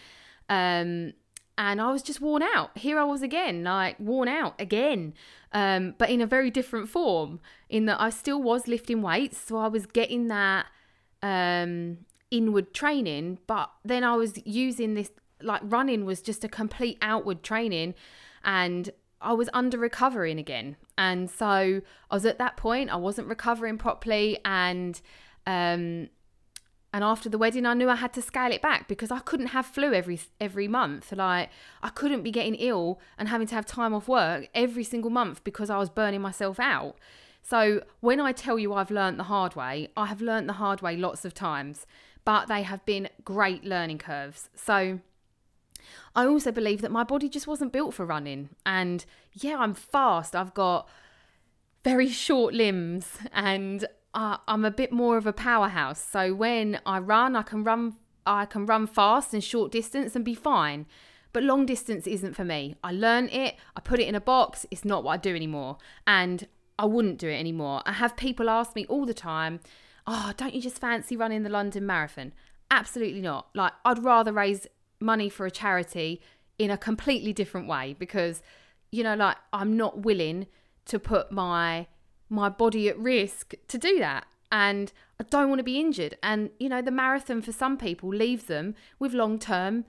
Um, 0.48 1.14
and 1.58 1.80
I 1.80 1.92
was 1.92 2.02
just 2.02 2.22
worn 2.22 2.42
out. 2.42 2.78
Here 2.78 2.98
I 2.98 3.04
was 3.04 3.22
again, 3.22 3.64
like 3.64 4.00
worn 4.00 4.28
out 4.28 4.56
again, 4.60 5.14
um, 5.52 5.96
but 5.98 6.10
in 6.10 6.22
a 6.22 6.28
very 6.28 6.50
different 6.50 6.90
form. 6.90 7.40
In 7.70 7.86
that 7.86 8.02
I 8.02 8.10
still 8.10 8.42
was 8.42 8.68
lifting 8.68 9.02
weights, 9.02 9.38
so 9.38 9.58
I 9.58 9.68
was 9.68 9.86
getting 9.86 10.28
that 10.28 10.68
um, 11.22 12.00
inward 12.32 12.74
training, 12.74 13.40
but 13.48 13.70
then 13.86 14.04
I 14.04 14.16
was 14.16 14.40
using 14.46 14.94
this 14.96 15.12
like 15.42 15.62
running 15.64 16.06
was 16.06 16.22
just 16.22 16.44
a 16.44 16.50
complete 16.50 16.98
outward 17.02 17.44
training, 17.44 17.94
and 18.44 18.90
I 19.22 19.34
was 19.34 19.50
under 19.54 19.78
recovering 19.78 20.40
again. 20.40 20.76
And 20.98 21.30
so 21.30 21.82
I 22.12 22.16
was 22.16 22.26
at 22.26 22.40
that 22.40 22.58
point, 22.58 22.90
I 22.90 22.96
wasn't 22.98 23.28
recovering 23.28 23.78
properly, 23.78 24.40
and 24.44 25.00
um, 25.46 26.10
and 26.94 27.04
after 27.04 27.28
the 27.28 27.38
wedding 27.38 27.66
i 27.66 27.74
knew 27.74 27.90
i 27.90 27.96
had 27.96 28.14
to 28.14 28.22
scale 28.22 28.52
it 28.52 28.62
back 28.62 28.88
because 28.88 29.12
i 29.12 29.20
couldn't 29.20 29.48
have 29.48 29.66
flu 29.66 29.94
every 29.94 30.20
every 30.40 30.68
month 30.68 31.12
like 31.12 31.50
i 31.82 31.90
couldn't 31.90 32.22
be 32.22 32.32
getting 32.32 32.56
ill 32.56 33.00
and 33.18 33.28
having 33.28 33.48
to 33.48 33.56
have 33.56 33.66
time 33.66 33.94
off 33.94 34.08
work 34.08 34.48
every 34.54 34.84
single 34.84 35.10
month 35.10 35.44
because 35.44 35.70
i 35.70 35.78
was 35.78 35.90
burning 35.90 36.22
myself 36.22 36.60
out 36.60 36.96
so 37.42 37.84
when 38.00 38.22
i 38.22 38.32
tell 38.32 38.58
you 38.60 38.74
i've 38.74 38.92
learnt 38.92 39.18
the 39.18 39.24
hard 39.24 39.56
way 39.56 39.90
i 39.98 40.06
have 40.06 40.22
learnt 40.22 40.48
the 40.48 40.54
hard 40.54 40.82
way 40.82 40.96
lots 40.96 41.26
of 41.26 41.34
times 41.34 41.86
but 42.24 42.48
they 42.48 42.62
have 42.62 42.86
been 42.86 43.10
great 43.26 43.66
learning 43.66 43.98
curves 43.98 44.50
so 44.56 45.00
I 46.16 46.26
also 46.26 46.52
believe 46.52 46.82
that 46.82 46.92
my 46.92 47.04
body 47.04 47.28
just 47.28 47.48
wasn't 47.48 47.74
built 47.74 47.94
for 47.94 48.06
running. 48.06 48.50
And 48.66 49.06
yeah, 49.34 49.58
I'm 49.58 49.74
fast. 49.74 50.36
I've 50.36 50.54
got 50.54 50.88
very 51.84 52.10
short 52.10 52.54
limbs 52.54 53.18
and 53.34 53.86
uh, 54.14 54.38
I'm 54.48 54.66
a 54.66 54.72
bit 54.72 54.92
more 54.92 55.18
of 55.18 55.26
a 55.26 55.34
powerhouse. 55.34 56.04
So 56.04 56.34
when 56.34 56.80
I 56.86 57.00
run, 57.00 57.36
I 57.36 57.42
can 57.42 57.64
run 57.64 57.96
I 58.26 58.46
can 58.46 58.66
run 58.66 58.88
fast 58.88 59.34
and 59.34 59.44
short 59.44 59.72
distance 59.72 60.16
and 60.16 60.24
be 60.24 60.36
fine. 60.36 60.86
But 61.34 61.44
long 61.44 61.66
distance 61.66 62.08
isn't 62.08 62.36
for 62.36 62.46
me. 62.46 62.76
I 62.84 62.92
learned 62.92 63.32
it, 63.34 63.56
I 63.76 63.82
put 63.82 64.00
it 64.00 64.08
in 64.08 64.16
a 64.16 64.22
box, 64.22 64.66
it's 64.72 64.86
not 64.86 65.04
what 65.04 65.12
I 65.12 65.18
do 65.18 65.36
anymore. 65.36 65.78
And 66.08 66.48
I 66.80 66.86
wouldn't 66.86 67.18
do 67.18 67.28
it 67.28 67.38
anymore. 67.38 67.82
I 67.86 67.94
have 67.94 68.16
people 68.16 68.50
ask 68.50 68.76
me 68.76 68.86
all 68.86 69.06
the 69.06 69.14
time, 69.14 69.60
"Oh, 70.08 70.32
don't 70.38 70.54
you 70.54 70.62
just 70.62 70.80
fancy 70.80 71.18
running 71.18 71.44
the 71.44 71.50
London 71.50 71.86
Marathon?" 71.86 72.34
Absolutely 72.72 73.22
not. 73.22 73.50
Like 73.54 73.74
I'd 73.84 74.04
rather 74.04 74.32
raise 74.32 74.68
money 75.00 75.30
for 75.30 75.46
a 75.46 75.52
charity 75.52 76.22
in 76.58 76.72
a 76.72 76.78
completely 76.78 77.34
different 77.34 77.68
way 77.68 77.96
because 78.00 78.42
you 78.92 79.04
know 79.04 79.16
like 79.16 79.38
I'm 79.52 79.76
not 79.76 80.00
willing 80.00 80.48
to 80.86 81.00
put 81.00 81.32
my 81.32 81.88
my 82.30 82.50
body 82.50 82.90
at 82.90 82.98
risk 82.98 83.54
to 83.68 83.78
do 83.78 84.00
that. 84.00 84.26
And 84.52 84.92
I 85.20 85.24
don't 85.24 85.50
want 85.50 85.60
to 85.60 85.64
be 85.64 85.80
injured. 85.80 86.18
And, 86.22 86.52
you 86.60 86.70
know, 86.70 86.82
the 86.82 86.92
marathon 86.92 87.42
for 87.42 87.52
some 87.52 87.78
people 87.78 88.10
leaves 88.10 88.46
them 88.46 88.76
with 89.00 89.14
long 89.14 89.40
term, 89.40 89.86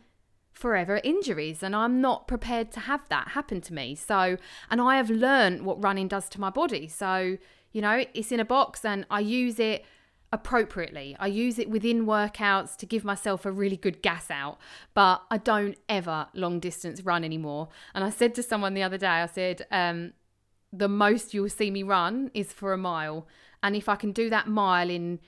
forever 0.53 1.01
injuries. 1.05 1.63
And 1.63 1.75
I'm 1.75 2.01
not 2.01 2.29
prepared 2.29 2.71
to 2.73 2.81
have 2.81 3.09
that 3.09 3.29
happen 3.29 3.61
to 3.63 3.75
me. 3.75 3.95
So, 3.95 4.39
and 4.71 4.81
I 4.81 4.97
have 4.97 5.11
learned 5.11 5.67
what 5.67 5.83
running 5.83 6.09
does 6.09 6.29
to 6.31 6.41
my 6.41 6.51
body. 6.51 6.89
So, 6.89 7.37
you 7.73 7.83
know, 7.83 8.05
it's 8.15 8.33
in 8.33 8.41
a 8.41 8.45
box 8.45 8.85
and 8.85 9.05
I 9.11 9.21
use 9.21 9.59
it 9.59 9.85
appropriately. 10.33 11.17
I 11.21 11.29
use 11.29 11.59
it 11.59 11.71
within 11.71 12.07
workouts 12.07 12.77
to 12.79 12.87
give 12.87 13.05
myself 13.05 13.47
a 13.47 13.53
really 13.53 13.77
good 13.77 14.03
gas 14.03 14.31
out, 14.31 14.59
but 14.93 15.23
I 15.31 15.39
don't 15.39 15.77
ever 15.89 16.27
long 16.35 16.59
distance 16.59 17.03
run 17.03 17.23
anymore. 17.23 17.69
And 17.95 18.03
I 18.03 18.11
said 18.11 18.35
to 18.35 18.43
someone 18.43 18.75
the 18.75 18.83
other 18.83 18.99
day, 18.99 19.07
I 19.07 19.27
said, 19.27 19.67
um, 19.71 20.13
the 20.77 20.89
most 20.89 21.35
you'll 21.35 21.49
see 21.49 21.71
me 21.71 21.83
run 21.83 22.31
is 22.35 22.53
for 22.53 22.73
a 22.73 22.79
mile. 22.79 23.27
And 23.63 23.77
if 23.77 23.89
I 23.89 23.97
can 23.97 24.13
do 24.13 24.29
that 24.31 24.49
mile 24.49 24.91
in 24.91 25.21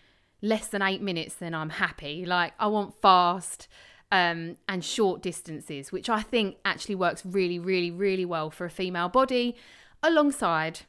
less 0.43 0.69
than 0.69 0.83
eight 0.83 1.01
minutes, 1.01 1.35
then 1.35 1.55
I'm 1.55 1.71
happy. 1.71 2.27
Like, 2.27 2.53
I 2.59 2.67
want 2.67 3.01
fast 3.01 3.69
um, 4.11 4.57
and 4.69 4.85
short 4.85 5.23
distances, 5.23 5.93
which 5.93 6.09
I 6.09 6.23
think 6.23 6.57
actually 6.65 6.97
works 6.97 7.25
really, 7.25 7.59
really, 7.59 7.91
really 7.91 8.25
well 8.25 8.51
for 8.51 8.67
a 8.67 8.71
female 8.71 9.09
body 9.09 9.57
alongside 10.03 10.81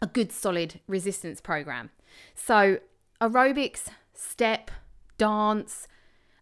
a 0.00 0.06
good 0.06 0.32
solid 0.32 0.80
resistance 0.86 1.40
program. 1.40 1.90
So, 2.34 2.78
aerobics, 3.20 3.88
step, 4.12 4.70
dance, 5.18 5.88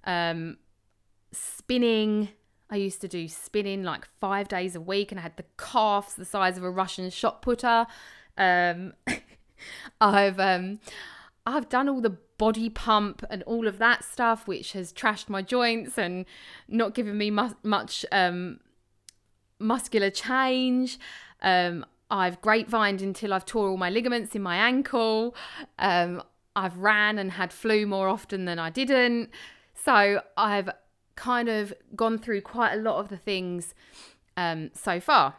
um, 0.04 0.58
spinning, 1.32 2.30
I 2.70 2.76
used 2.76 3.00
to 3.02 3.08
do 3.08 3.28
spinning 3.28 3.82
like 3.82 4.06
five 4.20 4.48
days 4.48 4.74
a 4.74 4.80
week 4.80 5.12
and 5.12 5.18
I 5.20 5.22
had 5.22 5.36
the 5.36 5.44
calves 5.58 6.14
the 6.14 6.24
size 6.24 6.56
of 6.56 6.64
a 6.64 6.70
Russian 6.70 7.10
shot 7.10 7.42
putter. 7.42 7.86
Um, 8.36 8.94
I've 10.00 10.40
um, 10.40 10.80
I've 11.46 11.68
done 11.68 11.88
all 11.88 12.00
the 12.00 12.16
body 12.38 12.68
pump 12.70 13.24
and 13.30 13.42
all 13.44 13.68
of 13.68 13.78
that 13.78 14.04
stuff, 14.04 14.48
which 14.48 14.72
has 14.72 14.92
trashed 14.92 15.28
my 15.28 15.42
joints 15.42 15.98
and 15.98 16.24
not 16.68 16.94
given 16.94 17.16
me 17.18 17.30
mu- 17.30 17.54
much 17.62 18.04
um, 18.10 18.60
muscular 19.58 20.10
change. 20.10 20.98
Um, 21.42 21.84
I've 22.10 22.40
grapevined 22.40 23.02
until 23.02 23.32
I've 23.34 23.44
tore 23.44 23.68
all 23.68 23.76
my 23.76 23.90
ligaments 23.90 24.34
in 24.34 24.42
my 24.42 24.56
ankle. 24.56 25.34
Um, 25.78 26.22
I've 26.56 26.76
ran 26.76 27.18
and 27.18 27.32
had 27.32 27.52
flu 27.52 27.86
more 27.86 28.08
often 28.08 28.44
than 28.44 28.58
I 28.58 28.70
didn't. 28.70 29.30
So 29.74 30.22
I've 30.36 30.70
kind 31.16 31.48
of 31.48 31.72
gone 31.94 32.18
through 32.18 32.40
quite 32.42 32.72
a 32.72 32.76
lot 32.76 32.98
of 32.98 33.08
the 33.08 33.16
things 33.16 33.74
um, 34.36 34.70
so 34.74 35.00
far. 35.00 35.36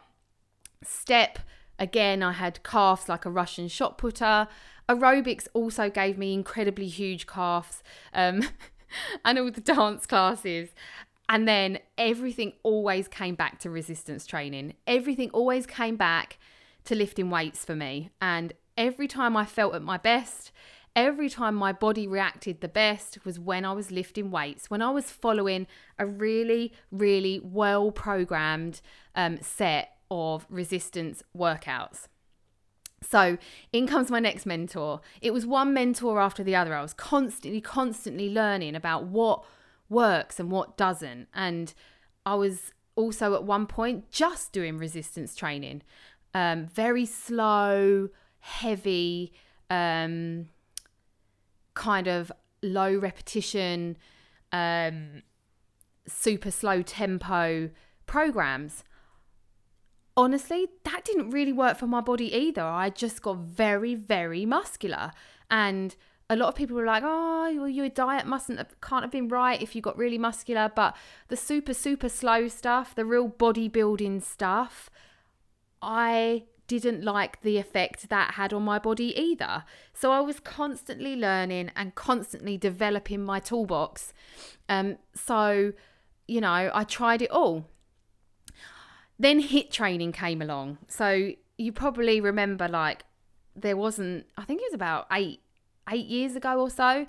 Step, 0.82 1.38
again, 1.78 2.22
I 2.22 2.32
had 2.32 2.62
calves 2.62 3.08
like 3.08 3.24
a 3.24 3.30
Russian 3.30 3.68
shot 3.68 3.98
putter. 3.98 4.48
Aerobics 4.88 5.48
also 5.52 5.90
gave 5.90 6.16
me 6.16 6.32
incredibly 6.32 6.86
huge 6.86 7.26
calves 7.26 7.82
um, 8.14 8.42
and 9.24 9.38
all 9.38 9.50
the 9.50 9.60
dance 9.60 10.06
classes. 10.06 10.70
And 11.28 11.48
then 11.48 11.80
everything 11.98 12.52
always 12.62 13.08
came 13.08 13.34
back 13.34 13.58
to 13.60 13.70
resistance 13.70 14.26
training. 14.26 14.74
Everything 14.86 15.30
always 15.30 15.66
came 15.66 15.96
back 15.96 16.38
to 16.84 16.94
lifting 16.94 17.30
weights 17.30 17.64
for 17.64 17.74
me. 17.74 18.10
And 18.20 18.52
every 18.76 19.08
time 19.08 19.36
I 19.36 19.44
felt 19.44 19.74
at 19.74 19.82
my 19.82 19.96
best, 19.96 20.52
every 20.96 21.28
time 21.28 21.54
my 21.54 21.72
body 21.72 22.08
reacted 22.08 22.62
the 22.62 22.68
best 22.68 23.24
was 23.24 23.38
when 23.38 23.66
I 23.66 23.72
was 23.72 23.90
lifting 23.90 24.30
weights, 24.30 24.70
when 24.70 24.80
I 24.80 24.90
was 24.90 25.10
following 25.10 25.66
a 25.98 26.06
really, 26.06 26.72
really 26.90 27.38
well 27.44 27.92
programmed 27.92 28.80
um, 29.14 29.38
set 29.42 29.98
of 30.10 30.46
resistance 30.48 31.22
workouts. 31.36 32.08
So, 33.02 33.36
in 33.72 33.86
comes 33.86 34.10
my 34.10 34.18
next 34.18 34.46
mentor. 34.46 35.02
It 35.20 35.34
was 35.34 35.44
one 35.44 35.74
mentor 35.74 36.18
after 36.18 36.42
the 36.42 36.56
other. 36.56 36.74
I 36.74 36.80
was 36.80 36.94
constantly, 36.94 37.60
constantly 37.60 38.30
learning 38.30 38.74
about 38.74 39.04
what 39.04 39.44
works 39.90 40.40
and 40.40 40.50
what 40.50 40.78
doesn't. 40.78 41.28
And 41.34 41.74
I 42.24 42.34
was 42.36 42.72
also 42.96 43.34
at 43.34 43.44
one 43.44 43.66
point 43.66 44.10
just 44.10 44.50
doing 44.50 44.78
resistance 44.78 45.36
training, 45.36 45.82
um, 46.32 46.66
very 46.66 47.04
slow, 47.04 48.08
heavy, 48.40 49.34
um, 49.68 50.48
kind 51.76 52.08
of 52.08 52.32
low 52.62 52.96
repetition, 52.96 53.96
um, 54.50 55.22
super 56.08 56.50
slow 56.50 56.82
tempo 56.82 57.70
programs. 58.06 58.82
Honestly, 60.16 60.66
that 60.84 61.04
didn't 61.04 61.30
really 61.30 61.52
work 61.52 61.76
for 61.78 61.86
my 61.86 62.00
body 62.00 62.34
either. 62.34 62.62
I 62.62 62.90
just 62.90 63.22
got 63.22 63.36
very, 63.36 63.94
very 63.94 64.44
muscular. 64.46 65.12
And 65.50 65.94
a 66.28 66.34
lot 66.34 66.48
of 66.48 66.54
people 66.54 66.74
were 66.74 66.86
like, 66.86 67.02
oh, 67.04 67.54
well, 67.54 67.68
your 67.68 67.90
diet 67.90 68.26
mustn't 68.26 68.58
have, 68.58 68.80
can't 68.80 69.04
have 69.04 69.12
been 69.12 69.28
right 69.28 69.60
if 69.60 69.76
you 69.76 69.82
got 69.82 69.96
really 69.98 70.18
muscular. 70.18 70.72
But 70.74 70.96
the 71.28 71.36
super, 71.36 71.74
super 71.74 72.08
slow 72.08 72.48
stuff, 72.48 72.94
the 72.94 73.04
real 73.04 73.28
bodybuilding 73.28 74.22
stuff, 74.22 74.90
I 75.82 76.44
didn't 76.66 77.02
like 77.02 77.40
the 77.42 77.58
effect 77.58 78.08
that 78.08 78.34
had 78.34 78.52
on 78.52 78.62
my 78.62 78.78
body 78.78 79.18
either. 79.18 79.64
So 79.92 80.12
I 80.12 80.20
was 80.20 80.40
constantly 80.40 81.16
learning 81.16 81.70
and 81.76 81.94
constantly 81.94 82.56
developing 82.56 83.22
my 83.22 83.40
toolbox. 83.40 84.12
Um, 84.68 84.98
so, 85.14 85.72
you 86.26 86.40
know, 86.40 86.70
I 86.72 86.84
tried 86.84 87.22
it 87.22 87.30
all. 87.30 87.66
Then 89.18 89.42
HIIT 89.42 89.70
training 89.70 90.12
came 90.12 90.42
along. 90.42 90.78
So 90.88 91.32
you 91.56 91.72
probably 91.72 92.20
remember 92.20 92.68
like 92.68 93.04
there 93.54 93.76
wasn't 93.76 94.26
I 94.36 94.44
think 94.44 94.60
it 94.60 94.66
was 94.70 94.74
about 94.74 95.06
8 95.10 95.40
8 95.88 96.06
years 96.06 96.36
ago 96.36 96.60
or 96.60 96.68
so 96.68 97.06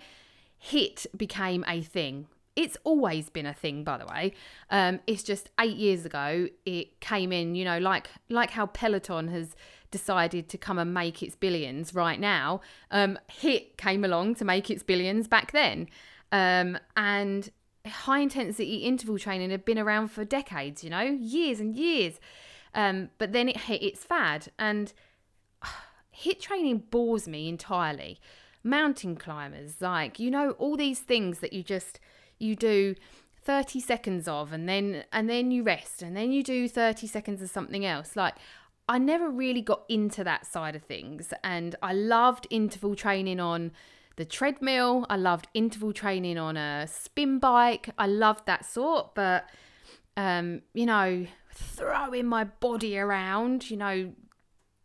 HIIT 0.71 1.07
became 1.17 1.65
a 1.67 1.81
thing 1.81 2.27
it's 2.57 2.75
always 2.83 3.29
been 3.29 3.45
a 3.45 3.53
thing, 3.53 3.83
by 3.83 3.97
the 3.97 4.05
way. 4.05 4.33
Um, 4.71 4.99
it's 5.05 5.21
just 5.21 5.49
eight 5.59 5.77
years 5.77 6.05
ago 6.05 6.47
it 6.65 6.99
came 6.99 7.31
in. 7.31 7.55
You 7.55 7.63
know, 7.63 7.77
like 7.77 8.09
like 8.29 8.51
how 8.51 8.65
Peloton 8.65 9.29
has 9.29 9.55
decided 9.91 10.49
to 10.49 10.57
come 10.57 10.79
and 10.79 10.93
make 10.93 11.23
its 11.23 11.35
billions 11.35 11.93
right 11.93 12.19
now. 12.19 12.59
Um, 12.91 13.17
HIIT 13.41 13.77
came 13.77 14.03
along 14.03 14.35
to 14.35 14.45
make 14.45 14.69
its 14.69 14.83
billions 14.83 15.27
back 15.27 15.51
then, 15.51 15.87
um, 16.31 16.79
and 16.97 17.49
high 17.85 18.19
intensity 18.19 18.77
interval 18.77 19.17
training 19.17 19.51
had 19.51 19.63
been 19.63 19.79
around 19.79 20.09
for 20.09 20.25
decades. 20.25 20.83
You 20.83 20.89
know, 20.89 21.03
years 21.03 21.59
and 21.59 21.77
years. 21.77 22.19
Um, 22.73 23.09
but 23.19 23.33
then 23.33 23.49
it 23.49 23.57
hit 23.57 23.83
its 23.83 24.03
fad, 24.03 24.47
and 24.57 24.91
uh, 25.61 25.67
HIIT 26.23 26.41
training 26.41 26.85
bores 26.89 27.27
me 27.27 27.47
entirely. 27.47 28.19
Mountain 28.63 29.15
climbers, 29.15 29.79
like 29.79 30.19
you 30.19 30.31
know, 30.31 30.51
all 30.51 30.75
these 30.75 30.99
things 30.99 31.37
that 31.39 31.53
you 31.53 31.61
just 31.61 31.99
you 32.39 32.55
do 32.55 32.95
30 33.47 33.79
seconds 33.79 34.27
of 34.27 34.51
and 34.51 34.67
then 34.67 35.05
and 35.13 35.29
then 35.29 35.51
you 35.51 35.63
rest 35.63 36.01
and 36.01 36.17
then 36.17 36.33
you 36.33 36.43
do 36.43 36.67
30 36.67 37.07
seconds 37.07 37.41
of 37.41 37.49
something 37.49 37.85
else. 37.85 38.15
Like 38.15 38.35
I 38.89 38.97
never 38.97 39.29
really 39.29 39.61
got 39.61 39.83
into 39.87 40.23
that 40.25 40.45
side 40.45 40.75
of 40.75 40.83
things 40.83 41.33
and 41.43 41.75
I 41.81 41.93
loved 41.93 42.45
interval 42.49 42.95
training 42.95 43.39
on 43.39 43.71
the 44.17 44.25
treadmill. 44.25 45.05
I 45.09 45.15
loved 45.15 45.47
interval 45.53 45.93
training 45.93 46.37
on 46.37 46.57
a 46.57 46.87
spin 46.87 47.39
bike. 47.39 47.89
I 47.97 48.07
loved 48.07 48.45
that 48.47 48.65
sort 48.65 49.15
but 49.15 49.49
um 50.17 50.61
you 50.73 50.85
know 50.85 51.25
throwing 51.53 52.25
my 52.25 52.43
body 52.43 52.97
around 52.97 53.69
you 53.69 53.77
know 53.77 54.13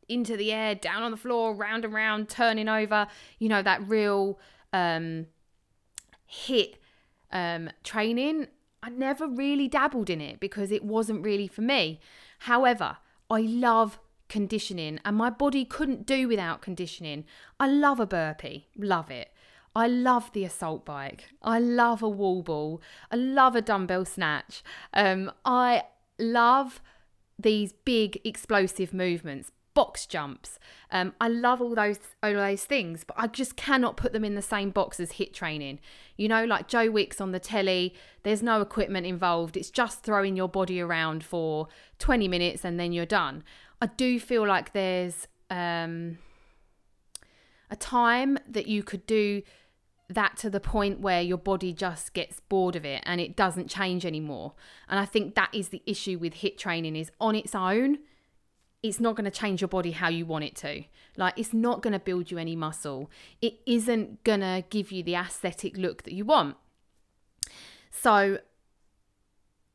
into 0.09 0.37
the 0.37 0.53
air 0.53 0.75
down 0.75 1.03
on 1.03 1.11
the 1.11 1.17
floor 1.17 1.55
round 1.55 1.85
and 1.85 1.95
round 1.95 2.29
turning 2.29 2.69
over 2.69 3.09
you 3.39 3.49
know 3.49 3.63
that 3.63 3.87
real 3.89 4.39
um 4.73 5.27
HIIT 6.31 6.77
um, 7.33 7.71
training, 7.83 8.49
I 8.83 8.91
never 8.91 9.27
really 9.27 9.69
dabbled 9.69 10.11
in 10.11 10.21
it 10.21 10.41
because 10.41 10.71
it 10.71 10.85
wasn't 10.85 11.25
really 11.25 11.49
for 11.49 11.63
me. 11.63 12.01
However, 12.41 12.99
I 13.31 13.41
love 13.41 13.99
conditioning 14.29 14.99
and 15.05 15.17
my 15.17 15.31
body 15.31 15.65
couldn't 15.65 16.07
do 16.07 16.27
without 16.29 16.63
conditioning. 16.63 17.25
I 17.61 17.69
love 17.69 18.01
a 18.01 18.07
burpee, 18.07 18.69
love 18.77 19.11
it. 19.11 19.31
I 19.75 19.87
love 19.87 20.33
the 20.33 20.45
assault 20.45 20.85
bike. 20.85 21.29
I 21.43 21.59
love 21.59 22.03
a 22.03 22.09
wall 22.09 22.43
ball. 22.43 22.83
I 23.11 23.17
love 23.17 23.57
a 23.57 23.63
dumbbell 23.63 24.05
snatch. 24.05 24.63
Um, 24.93 25.33
I 25.45 25.85
love 26.19 26.83
these 27.39 27.73
big 27.73 28.21
explosive 28.25 28.93
movements 28.93 29.51
box 29.75 30.07
jumps. 30.07 30.59
Um, 30.91 31.15
I 31.21 31.29
love 31.29 31.61
all 31.61 31.75
those 31.75 31.99
all 32.23 32.35
those 32.35 32.65
things, 32.65 33.05
but 33.05 33.17
I 33.19 33.27
just 33.27 33.57
cannot 33.57 33.97
put 33.97 34.13
them 34.13 34.25
in 34.25 34.35
the 34.35 34.43
same 34.43 34.71
box 34.71 35.01
as 35.01 35.13
HIIT 35.13 35.33
training. 35.33 35.81
You 36.17 36.29
know, 36.29 36.45
like 36.45 36.69
Joe 36.69 36.91
Wicks 36.91 37.21
on 37.21 37.33
the 37.33 37.41
telly, 37.41 37.95
there's 38.23 38.43
no 38.43 38.61
equipment 38.61 39.07
involved. 39.07 39.57
It's 39.57 39.71
just 39.71 40.03
throwing 40.03 40.37
your 40.37 40.49
body 40.49 40.81
around 40.81 41.25
for 41.25 41.69
20 41.99 42.29
minutes 42.29 42.65
and 42.65 42.79
then 42.79 42.93
you're 42.93 43.07
done. 43.07 43.43
I 43.81 43.87
do 43.87 44.21
feel 44.21 44.47
like 44.47 44.73
there's 44.73 45.27
um, 45.51 46.19
a 47.71 47.77
time 47.77 48.39
that 48.49 48.67
you 48.67 48.83
could 48.83 49.07
do 49.07 49.43
that 50.09 50.37
to 50.37 50.51
the 50.51 50.61
point 50.61 51.01
where 51.01 51.23
your 51.23 51.39
body 51.39 51.73
just 51.73 52.13
gets 52.13 52.41
bored 52.41 52.77
of 52.77 52.85
it 52.85 53.03
and 53.05 53.21
it 53.21 53.35
doesn't 53.35 53.69
change 53.69 54.05
anymore. 54.05 54.53
And 54.89 55.01
I 55.01 55.05
think 55.05 55.35
that 55.35 55.51
is 55.53 55.69
the 55.69 55.83
issue 55.87 56.19
with 56.19 56.35
HIIT 56.35 56.59
training 56.59 56.97
is 56.97 57.11
on 57.21 57.35
its 57.35 57.55
own 57.55 57.99
it's 58.83 58.99
not 58.99 59.15
going 59.15 59.25
to 59.25 59.31
change 59.31 59.61
your 59.61 59.69
body 59.69 59.93
how 59.93 60.09
you 60.09 60.27
want 60.27 60.45
it 60.45 60.57
to. 60.57 60.85
Like, 61.17 61.35
it's 61.37 61.53
not 61.53 61.83
going 61.83 61.93
to 61.93 61.99
build 61.99 62.31
you 62.31 62.39
any 62.39 62.57
muscle. 62.57 63.11
It 63.41 63.61
isn't 63.67 64.25
going 64.25 64.41
to 64.41 64.65
give 64.71 64.91
you 64.91 65.03
the 65.03 65.15
aesthetic 65.15 65.77
look 65.77 66.03
that 66.03 66.15
you 66.15 66.25
want. 66.25 66.57
So, 67.91 68.39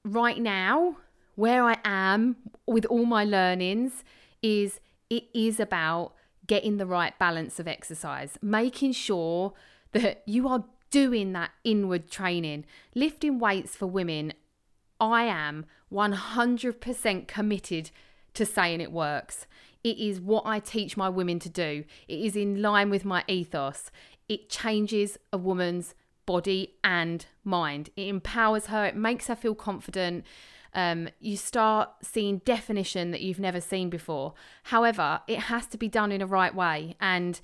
right 0.03 0.39
now, 0.39 0.97
where 1.35 1.63
I 1.63 1.77
am 1.85 2.37
with 2.65 2.85
all 2.85 3.05
my 3.05 3.23
learnings 3.23 4.03
is 4.41 4.79
it 5.09 5.25
is 5.33 5.59
about 5.59 6.13
getting 6.47 6.77
the 6.77 6.85
right 6.85 7.17
balance 7.19 7.59
of 7.59 7.67
exercise, 7.67 8.37
making 8.41 8.93
sure 8.93 9.53
that 9.91 10.23
you 10.25 10.47
are 10.47 10.65
doing 10.89 11.33
that 11.33 11.51
inward 11.63 12.09
training. 12.09 12.65
Lifting 12.95 13.39
weights 13.39 13.75
for 13.75 13.85
women, 13.85 14.33
I 14.99 15.23
am 15.23 15.65
100% 15.91 17.27
committed 17.27 17.91
to 18.37 18.45
saying 18.45 18.81
it 18.81 18.91
works. 18.91 19.45
It 19.83 19.97
is 19.97 20.19
what 20.19 20.45
I 20.45 20.59
teach 20.59 20.97
my 20.97 21.09
women 21.09 21.39
to 21.39 21.49
do. 21.49 21.83
It 22.07 22.19
is 22.19 22.35
in 22.35 22.61
line 22.61 22.89
with 22.89 23.05
my 23.05 23.23
ethos. 23.27 23.91
It 24.27 24.49
changes 24.49 25.17
a 25.31 25.37
woman's 25.37 25.95
body 26.25 26.75
and 26.83 27.25
mind. 27.43 27.89
It 27.95 28.07
empowers 28.07 28.67
her, 28.67 28.85
it 28.85 28.95
makes 28.95 29.27
her 29.27 29.35
feel 29.35 29.55
confident. 29.55 30.25
Um, 30.73 31.09
you 31.19 31.37
start 31.37 31.89
seeing 32.03 32.39
definition 32.39 33.11
that 33.11 33.21
you've 33.21 33.39
never 33.39 33.61
seen 33.61 33.89
before. 33.89 34.33
However, 34.63 35.21
it 35.27 35.39
has 35.39 35.65
to 35.67 35.77
be 35.77 35.87
done 35.87 36.11
in 36.11 36.21
a 36.21 36.27
right 36.27 36.53
way. 36.53 36.95
And 36.99 37.39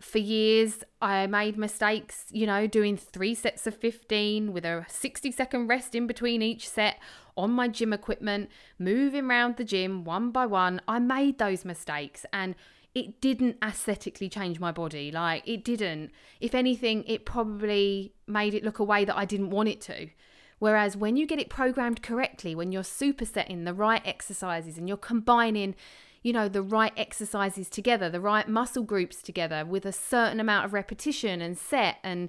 for 0.00 0.18
years, 0.18 0.82
I 1.02 1.26
made 1.26 1.58
mistakes, 1.58 2.24
you 2.30 2.46
know, 2.46 2.66
doing 2.66 2.96
three 2.96 3.34
sets 3.34 3.66
of 3.66 3.76
15 3.76 4.52
with 4.52 4.64
a 4.64 4.86
60 4.88 5.30
second 5.30 5.66
rest 5.66 5.94
in 5.94 6.06
between 6.06 6.40
each 6.40 6.68
set 6.68 6.98
on 7.40 7.50
my 7.50 7.68
gym 7.68 7.92
equipment, 7.92 8.50
moving 8.78 9.24
around 9.24 9.56
the 9.56 9.64
gym 9.64 10.04
one 10.04 10.30
by 10.30 10.46
one. 10.46 10.80
I 10.86 10.98
made 10.98 11.38
those 11.38 11.64
mistakes 11.64 12.24
and 12.32 12.54
it 12.94 13.20
didn't 13.20 13.56
aesthetically 13.64 14.28
change 14.28 14.58
my 14.58 14.72
body. 14.72 15.10
Like, 15.10 15.46
it 15.46 15.64
didn't. 15.64 16.10
If 16.40 16.54
anything, 16.54 17.04
it 17.06 17.24
probably 17.24 18.12
made 18.26 18.54
it 18.54 18.64
look 18.64 18.78
a 18.78 18.84
way 18.84 19.04
that 19.04 19.16
I 19.16 19.24
didn't 19.24 19.50
want 19.50 19.68
it 19.68 19.80
to. 19.82 20.08
Whereas 20.58 20.96
when 20.96 21.16
you 21.16 21.26
get 21.26 21.38
it 21.38 21.48
programmed 21.48 22.02
correctly, 22.02 22.54
when 22.54 22.72
you're 22.72 22.82
supersetting 22.82 23.64
the 23.64 23.72
right 23.72 24.02
exercises 24.04 24.76
and 24.76 24.88
you're 24.88 24.96
combining 24.96 25.74
you 26.22 26.32
know, 26.32 26.48
the 26.48 26.62
right 26.62 26.92
exercises 26.96 27.68
together, 27.70 28.10
the 28.10 28.20
right 28.20 28.48
muscle 28.48 28.82
groups 28.82 29.22
together 29.22 29.64
with 29.64 29.86
a 29.86 29.92
certain 29.92 30.38
amount 30.38 30.66
of 30.66 30.72
repetition 30.72 31.40
and 31.40 31.56
set 31.56 31.96
and 32.02 32.28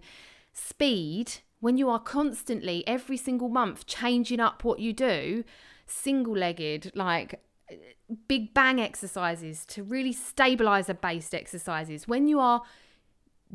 speed, 0.54 1.40
when 1.62 1.78
you 1.78 1.90
are 1.90 2.00
constantly 2.00 2.86
every 2.86 3.18
single 3.18 3.48
month 3.48 3.86
changing 3.86 4.40
up 4.40 4.64
what 4.64 4.80
you 4.80 4.92
do, 4.92 5.44
single 5.86 6.36
legged, 6.36 6.92
like 6.96 7.42
big 8.28 8.54
bang 8.54 8.82
exercises 8.82 9.66
to 9.68 9.84
really 9.84 10.12
stabilize 10.12 10.90
a 10.90 10.94
based 10.94 11.34
exercises, 11.34 12.08
when 12.08 12.28
you 12.28 12.40
are 12.40 12.64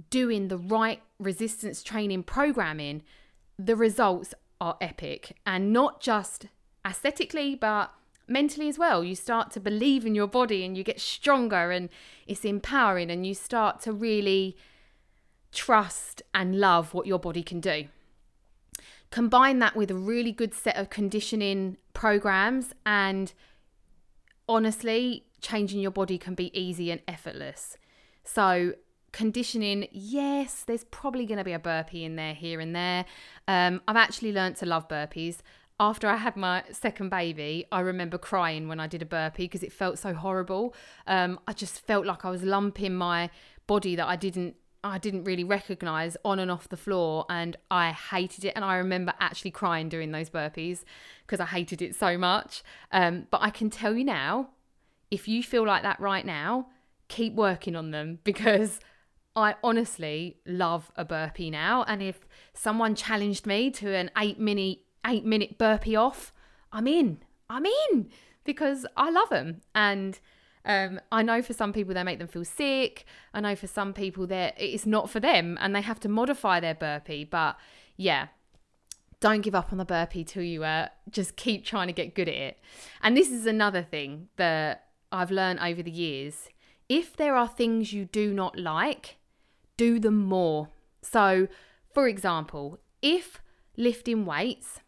doing 0.09 0.49
the 0.49 0.57
right 0.57 1.03
resistance 1.19 1.83
training 1.83 2.23
programming, 2.23 3.03
the 3.59 3.77
results 3.77 4.33
are 4.61 4.77
epic 4.81 5.37
and 5.45 5.73
not 5.73 6.01
just 6.01 6.47
aesthetically, 6.87 7.55
but 7.55 7.93
mentally 8.29 8.69
as 8.69 8.79
well. 8.79 9.03
You 9.03 9.17
start 9.17 9.51
to 9.53 9.61
believe 9.61 10.07
in 10.07 10.15
your 10.15 10.27
body 10.29 10.65
and 10.65 10.77
you 10.77 10.85
get 10.85 11.01
stronger 11.01 11.73
and 11.73 11.89
it's 12.27 12.45
empowering 12.45 13.11
and 13.11 13.27
you 13.27 13.35
start 13.35 13.81
to 13.81 13.93
really 13.93 14.57
trust 15.53 16.23
and 16.35 16.61
love 16.61 16.95
what 16.95 17.07
your 17.07 17.19
body 17.19 17.43
can 17.43 17.61
do. 17.61 17.87
Combine 19.17 19.61
that 19.61 19.75
with 19.75 19.91
a 19.91 19.95
really 19.95 20.31
good 20.31 20.53
set 20.53 20.77
of 20.77 20.91
conditioning 20.91 21.79
programs 21.95 22.75
and 22.85 23.33
honestly, 24.47 25.25
changing 25.41 25.81
your 25.81 25.91
body 25.91 26.19
can 26.19 26.35
be 26.35 26.51
easy 26.53 26.91
and 26.91 27.01
effortless. 27.09 27.79
So, 28.25 28.75
conditioning, 29.13 29.89
yes, 29.91 30.65
there's 30.67 30.85
probably 30.85 31.25
going 31.25 31.39
to 31.39 31.45
be 31.45 31.55
a 31.55 31.59
burpee 31.59 32.05
in 32.05 32.17
there 32.17 32.35
here 32.35 32.61
and 32.61 32.77
there. 32.77 33.07
Um, 33.49 33.81
I've 33.89 33.97
actually 33.97 34.35
learned 34.35 34.57
to 34.57 34.67
love 34.67 34.87
burpees 34.87 35.39
after 35.81 36.09
I 36.09 36.17
had 36.17 36.37
my 36.37 36.65
second 36.71 37.09
baby, 37.09 37.65
I 37.73 37.81
remember 37.81 38.19
crying 38.19 38.69
when 38.69 38.81
I 38.81 38.87
did 38.87 39.01
a 39.01 39.07
burpee 39.07 39.45
because 39.45 39.63
it 39.63 39.73
felt 39.73 39.99
so 39.99 40.13
horrible. 40.13 40.75
Um, 41.07 41.41
I 41.49 41.55
just 41.55 41.87
felt 41.87 42.05
like 42.05 42.27
I 42.27 42.31
was 42.31 42.43
lumping 42.43 42.95
my 42.95 43.31
body 43.67 43.97
that 43.97 44.07
I 44.07 44.17
didn't 44.17 44.57
I 44.87 44.99
didn't 44.99 45.25
really 45.25 45.45
recognize 45.45 46.17
on 46.25 46.39
and 46.39 46.51
off 46.51 46.69
the 46.69 46.77
floor 46.77 47.27
and 47.29 47.57
I 47.71 47.91
hated 47.91 48.45
it 48.45 48.53
and 48.55 48.65
I 48.65 48.77
remember 48.77 49.13
actually 49.21 49.51
crying 49.51 49.89
during 49.89 50.13
those 50.13 50.31
burpees 50.31 50.85
because 51.27 51.41
I 51.41 51.47
hated 51.47 51.83
it 51.83 51.95
so 51.95 52.17
much. 52.17 52.63
Um, 52.93 53.27
but 53.31 53.43
I 53.43 53.51
can 53.51 53.69
tell 53.69 53.95
you 53.95 54.05
now, 54.05 54.51
if 55.11 55.27
you 55.27 55.43
feel 55.43 55.67
like 55.67 55.83
that 55.83 56.01
right 56.01 56.25
now, 56.25 56.69
keep 57.09 57.35
working 57.35 57.75
on 57.75 57.91
them 57.91 58.21
because 58.25 58.79
I 59.35 59.57
honestly 59.63 60.39
love 60.47 60.91
a 60.97 61.05
burpee 61.05 61.51
now. 61.51 61.85
And 61.85 62.03
if 62.03 62.21
someone 62.55 62.95
challenged 62.95 63.45
me 63.45 63.71
to 63.73 63.95
an 63.95 64.11
eight 64.17 64.39
minute 64.39 64.79
eight 65.07 65.25
minute 65.25 65.59
burpee 65.59 65.97
off, 65.97 66.33
I'm 66.73 66.87
in. 66.87 67.19
I'm 67.51 67.67
in 67.67 68.09
because 68.45 68.87
I 68.97 69.11
love 69.11 69.29
them. 69.31 69.61
And 69.75 70.19
um, 70.67 71.01
I 71.13 71.23
know 71.23 71.41
for 71.43 71.53
some 71.53 71.73
people 71.73 71.95
they 71.95 72.03
make 72.03 72.19
them 72.19 72.29
feel 72.29 72.45
sick. 72.45 73.07
I 73.33 73.41
know 73.41 73.55
for 73.55 73.69
some 73.69 73.93
people 73.93 74.27
that 74.27 74.55
it's 74.59 74.85
not 74.85 75.09
for 75.09 75.21
them 75.21 75.57
and 75.61 75.75
they 75.75 75.81
have 75.81 76.01
to 76.01 76.09
modify 76.09 76.61
their 76.61 76.75
burpee. 76.75 77.25
But 77.25 77.57
yeah, 77.97 78.29
don't 79.21 79.43
give 79.43 79.55
up 79.55 79.73
on 79.73 79.79
the 79.79 79.85
burpee 79.85 80.25
till 80.25 80.43
you 80.43 80.65
uh, 80.65 80.89
just 81.11 81.37
keep 81.37 81.65
trying 81.65 81.87
to 81.87 81.93
get 81.93 82.15
good 82.15 82.29
at 82.29 82.35
it. 82.35 82.59
And 83.01 83.17
this 83.17 83.31
is 83.31 83.47
another 83.47 83.83
thing 83.83 84.29
that 84.37 84.89
I've 85.13 85.31
learned 85.31 85.61
over 85.61 85.83
the 85.83 85.91
years. 85.91 86.49
If 86.89 87.17
there 87.17 87.37
are 87.37 87.49
things 87.49 87.93
you 87.93 88.05
do 88.05 88.35
not 88.35 88.59
like, 88.59 89.17
do 89.77 89.99
them 89.99 90.25
more. 90.25 90.69
So, 91.01 91.49
for 91.93 92.09
example, 92.09 92.79
if 93.03 93.41
lifting 93.77 94.27
weights 94.27 94.81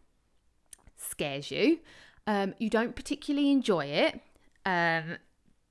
scares 0.96 1.50
you, 1.50 1.78
um, 2.26 2.54
you 2.58 2.68
don't 2.68 2.94
particularly 2.94 3.50
enjoy 3.50 3.86
it, 3.86 4.20
um, 4.66 5.16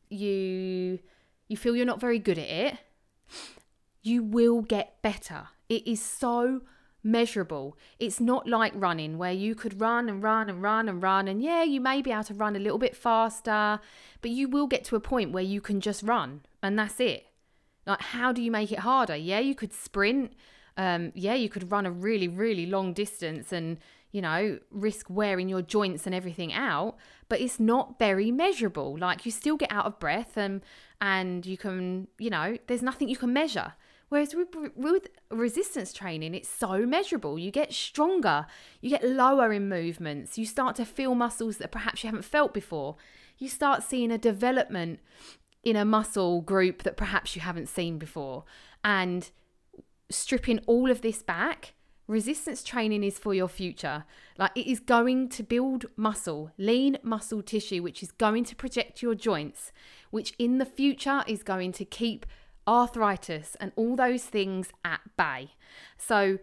you 0.10 1.00
you 1.48 1.58
feel 1.58 1.76
you're 1.76 1.86
not 1.86 2.02
very 2.02 2.20
good 2.20 2.38
at 2.38 2.50
it, 2.50 2.78
you 4.04 4.24
will 4.24 4.62
get 4.62 5.02
better. 5.02 5.50
It 5.70 5.88
is 5.88 6.02
so 6.02 6.62
measurable. 7.04 7.78
It's 8.00 8.20
not 8.20 8.48
like 8.48 8.74
running 8.76 9.18
where 9.18 9.32
you 9.32 9.56
could 9.56 9.80
run 9.80 10.10
and 10.10 10.22
run 10.22 10.50
and 10.50 10.62
run 10.62 10.90
and 10.90 11.02
run 11.02 11.28
and 11.28 11.42
yeah, 11.42 11.64
you 11.64 11.80
may 11.80 12.02
be 12.02 12.12
able 12.12 12.24
to 12.26 12.34
run 12.34 12.56
a 12.56 12.60
little 12.60 12.80
bit 12.80 12.96
faster, 12.96 13.80
but 14.22 14.32
you 14.32 14.50
will 14.50 14.68
get 14.68 14.84
to 14.86 14.96
a 14.96 15.00
point 15.00 15.32
where 15.32 15.44
you 15.44 15.62
can 15.62 15.80
just 15.80 16.04
run 16.04 16.42
and 16.62 16.78
that's 16.78 17.00
it. 17.00 17.28
Like 17.86 18.02
how 18.02 18.32
do 18.34 18.42
you 18.42 18.52
make 18.52 18.72
it 18.72 18.80
harder? 18.80 19.16
Yeah, 19.16 19.40
you 19.40 19.56
could 19.56 19.74
sprint 19.74 20.34
Um, 20.78 21.12
yeah, 21.16 21.34
you 21.34 21.50
could 21.50 21.72
run 21.72 21.86
a 21.88 21.92
really, 21.92 22.28
really 22.28 22.66
long 22.68 22.94
distance 22.94 23.52
and, 23.52 23.78
you 24.18 24.22
know, 24.24 24.58
risk 24.72 25.12
wearing 25.12 25.48
your 25.48 25.62
joints 25.62 26.08
and 26.08 26.16
everything 26.16 26.52
out, 26.52 26.98
but 27.30 27.40
it's 27.40 27.60
not 27.60 28.00
very 28.00 28.32
measurable. 28.32 28.98
Like 28.98 29.28
you 29.28 29.32
still 29.32 29.58
get 29.58 29.72
out 29.72 29.86
of 29.86 30.00
breath 30.00 30.36
and 30.36 30.64
and 31.00 31.46
you 31.46 31.56
can, 31.56 32.08
you 32.18 32.32
know, 32.32 32.58
there's 32.66 32.82
nothing 32.82 33.10
you 33.10 33.16
can 33.16 33.32
measure. 33.32 33.74
Whereas 34.10 34.34
with, 34.34 34.48
with 34.76 35.10
resistance 35.30 35.94
training, 35.94 36.34
it's 36.34 36.50
so 36.50 36.84
measurable. 36.88 37.38
You 37.38 37.52
get 37.52 37.74
stronger, 37.74 38.48
you 38.82 38.90
get 38.90 39.08
lower 39.08 39.54
in 39.54 39.70
movements, 39.70 40.36
you 40.36 40.48
start 40.48 40.76
to 40.78 40.86
feel 40.86 41.14
muscles 41.14 41.58
that 41.58 41.72
perhaps 41.72 42.04
you 42.04 42.08
haven't 42.08 42.26
felt 42.26 42.56
before. 42.56 42.96
You 43.38 43.50
start 43.50 43.84
seeing 43.84 44.12
a 44.12 44.18
development 44.18 45.00
in 45.64 45.76
a 45.76 45.86
muscle 45.86 46.42
group 46.42 46.82
that 46.82 46.98
perhaps 46.98 47.36
you 47.36 47.44
haven't 47.44 47.70
seen 47.70 48.00
before. 48.00 48.46
And 48.84 49.30
stripping 50.10 50.62
all 50.66 50.90
of 50.90 51.02
this 51.02 51.22
back, 51.22 51.76
resistance 52.08 52.64
training 52.64 53.04
is 53.04 53.20
for 53.20 53.34
your 53.34 53.48
future. 53.48 54.06
Like 54.38 54.52
it 54.56 54.70
is 54.70 54.80
going 54.80 55.30
to 55.30 55.44
build 55.44 55.86
muscle, 55.96 56.52
lean 56.58 56.98
muscle 57.04 57.42
tissue, 57.42 57.84
which 57.84 58.02
is 58.02 58.12
going 58.12 58.46
to 58.46 58.56
protect 58.56 59.02
your 59.02 59.16
joints, 59.16 59.72
which 60.10 60.34
in 60.40 60.58
the 60.58 60.66
future 60.66 61.24
is 61.28 61.44
going 61.44 61.74
to 61.74 61.86
keep 61.86 62.26
arthritis 62.68 63.56
and 63.60 63.72
all 63.76 63.96
those 63.96 64.24
things 64.24 64.72
at 64.84 65.02
bay. 65.18 65.52
So, 65.98 66.40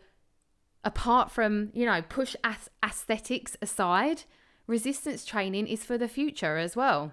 apart 0.84 1.30
from, 1.30 1.70
you 1.74 1.86
know, 1.86 2.02
push 2.02 2.36
aesthetics 2.82 3.56
aside, 3.60 4.24
resistance 4.66 5.24
training 5.24 5.66
is 5.66 5.84
for 5.84 5.98
the 5.98 6.08
future 6.08 6.56
as 6.56 6.76
well. 6.76 7.12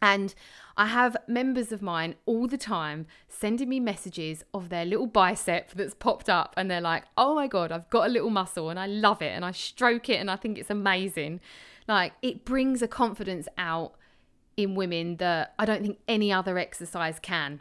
And 0.00 0.34
I 0.76 0.86
have 0.86 1.16
members 1.26 1.72
of 1.72 1.82
mine 1.82 2.14
all 2.24 2.46
the 2.46 2.56
time 2.56 3.06
sending 3.26 3.68
me 3.68 3.80
messages 3.80 4.44
of 4.54 4.68
their 4.68 4.84
little 4.84 5.06
bicep 5.06 5.72
that's 5.72 5.94
popped 5.94 6.28
up, 6.28 6.54
and 6.56 6.70
they're 6.70 6.80
like, 6.80 7.04
oh 7.16 7.34
my 7.34 7.48
God, 7.48 7.72
I've 7.72 7.90
got 7.90 8.06
a 8.06 8.10
little 8.10 8.30
muscle 8.30 8.70
and 8.70 8.78
I 8.78 8.86
love 8.86 9.20
it 9.22 9.32
and 9.32 9.44
I 9.44 9.50
stroke 9.50 10.08
it 10.08 10.20
and 10.20 10.30
I 10.30 10.36
think 10.36 10.56
it's 10.56 10.70
amazing. 10.70 11.40
Like, 11.88 12.12
it 12.22 12.44
brings 12.44 12.80
a 12.82 12.88
confidence 12.88 13.48
out 13.58 13.94
in 14.56 14.74
women 14.74 15.16
that 15.16 15.54
I 15.58 15.64
don't 15.64 15.82
think 15.82 15.98
any 16.06 16.32
other 16.32 16.58
exercise 16.58 17.18
can. 17.18 17.60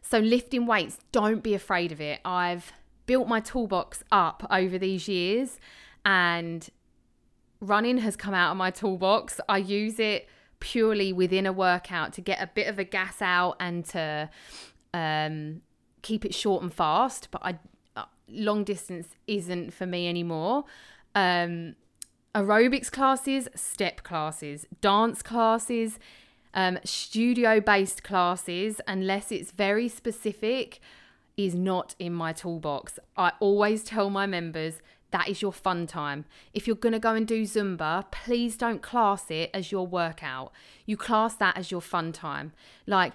So, 0.00 0.18
lifting 0.18 0.66
weights, 0.66 0.98
don't 1.12 1.42
be 1.42 1.54
afraid 1.54 1.90
of 1.92 2.00
it. 2.00 2.20
I've 2.24 2.72
built 3.06 3.28
my 3.28 3.40
toolbox 3.40 4.04
up 4.12 4.46
over 4.50 4.78
these 4.78 5.08
years, 5.08 5.58
and 6.04 6.68
running 7.60 7.98
has 7.98 8.16
come 8.16 8.34
out 8.34 8.50
of 8.50 8.56
my 8.56 8.70
toolbox. 8.70 9.40
I 9.48 9.58
use 9.58 9.98
it 9.98 10.28
purely 10.64 11.12
within 11.12 11.44
a 11.44 11.52
workout 11.52 12.14
to 12.14 12.22
get 12.22 12.40
a 12.40 12.46
bit 12.46 12.68
of 12.68 12.78
a 12.78 12.84
gas 12.84 13.20
out 13.20 13.54
and 13.60 13.84
to 13.84 14.30
um, 14.94 15.60
keep 16.00 16.24
it 16.24 16.34
short 16.34 16.62
and 16.62 16.72
fast. 16.72 17.28
But 17.30 17.42
I 17.44 17.58
uh, 17.94 18.06
long 18.30 18.64
distance 18.64 19.08
isn't 19.26 19.74
for 19.74 19.84
me 19.84 20.08
anymore. 20.08 20.64
Um, 21.14 21.76
aerobics 22.34 22.90
classes, 22.90 23.46
step 23.54 24.02
classes, 24.04 24.66
dance 24.80 25.22
classes, 25.22 25.98
um, 26.54 26.78
studio 26.82 27.60
based 27.60 28.02
classes, 28.02 28.80
unless 28.88 29.30
it's 29.30 29.50
very 29.50 29.86
specific, 29.86 30.80
is 31.36 31.54
not 31.54 31.94
in 31.98 32.14
my 32.14 32.32
toolbox. 32.32 32.98
I 33.18 33.32
always 33.38 33.84
tell 33.84 34.08
my 34.08 34.24
members 34.24 34.80
that 35.14 35.28
is 35.28 35.40
your 35.40 35.52
fun 35.52 35.86
time. 35.86 36.24
If 36.52 36.66
you're 36.66 36.74
going 36.74 36.92
to 36.92 36.98
go 36.98 37.14
and 37.14 37.24
do 37.24 37.44
Zumba, 37.44 38.10
please 38.10 38.56
don't 38.56 38.82
class 38.82 39.30
it 39.30 39.48
as 39.54 39.70
your 39.70 39.86
workout. 39.86 40.50
You 40.86 40.96
class 40.96 41.36
that 41.36 41.56
as 41.56 41.70
your 41.70 41.80
fun 41.80 42.10
time. 42.10 42.50
Like, 42.84 43.12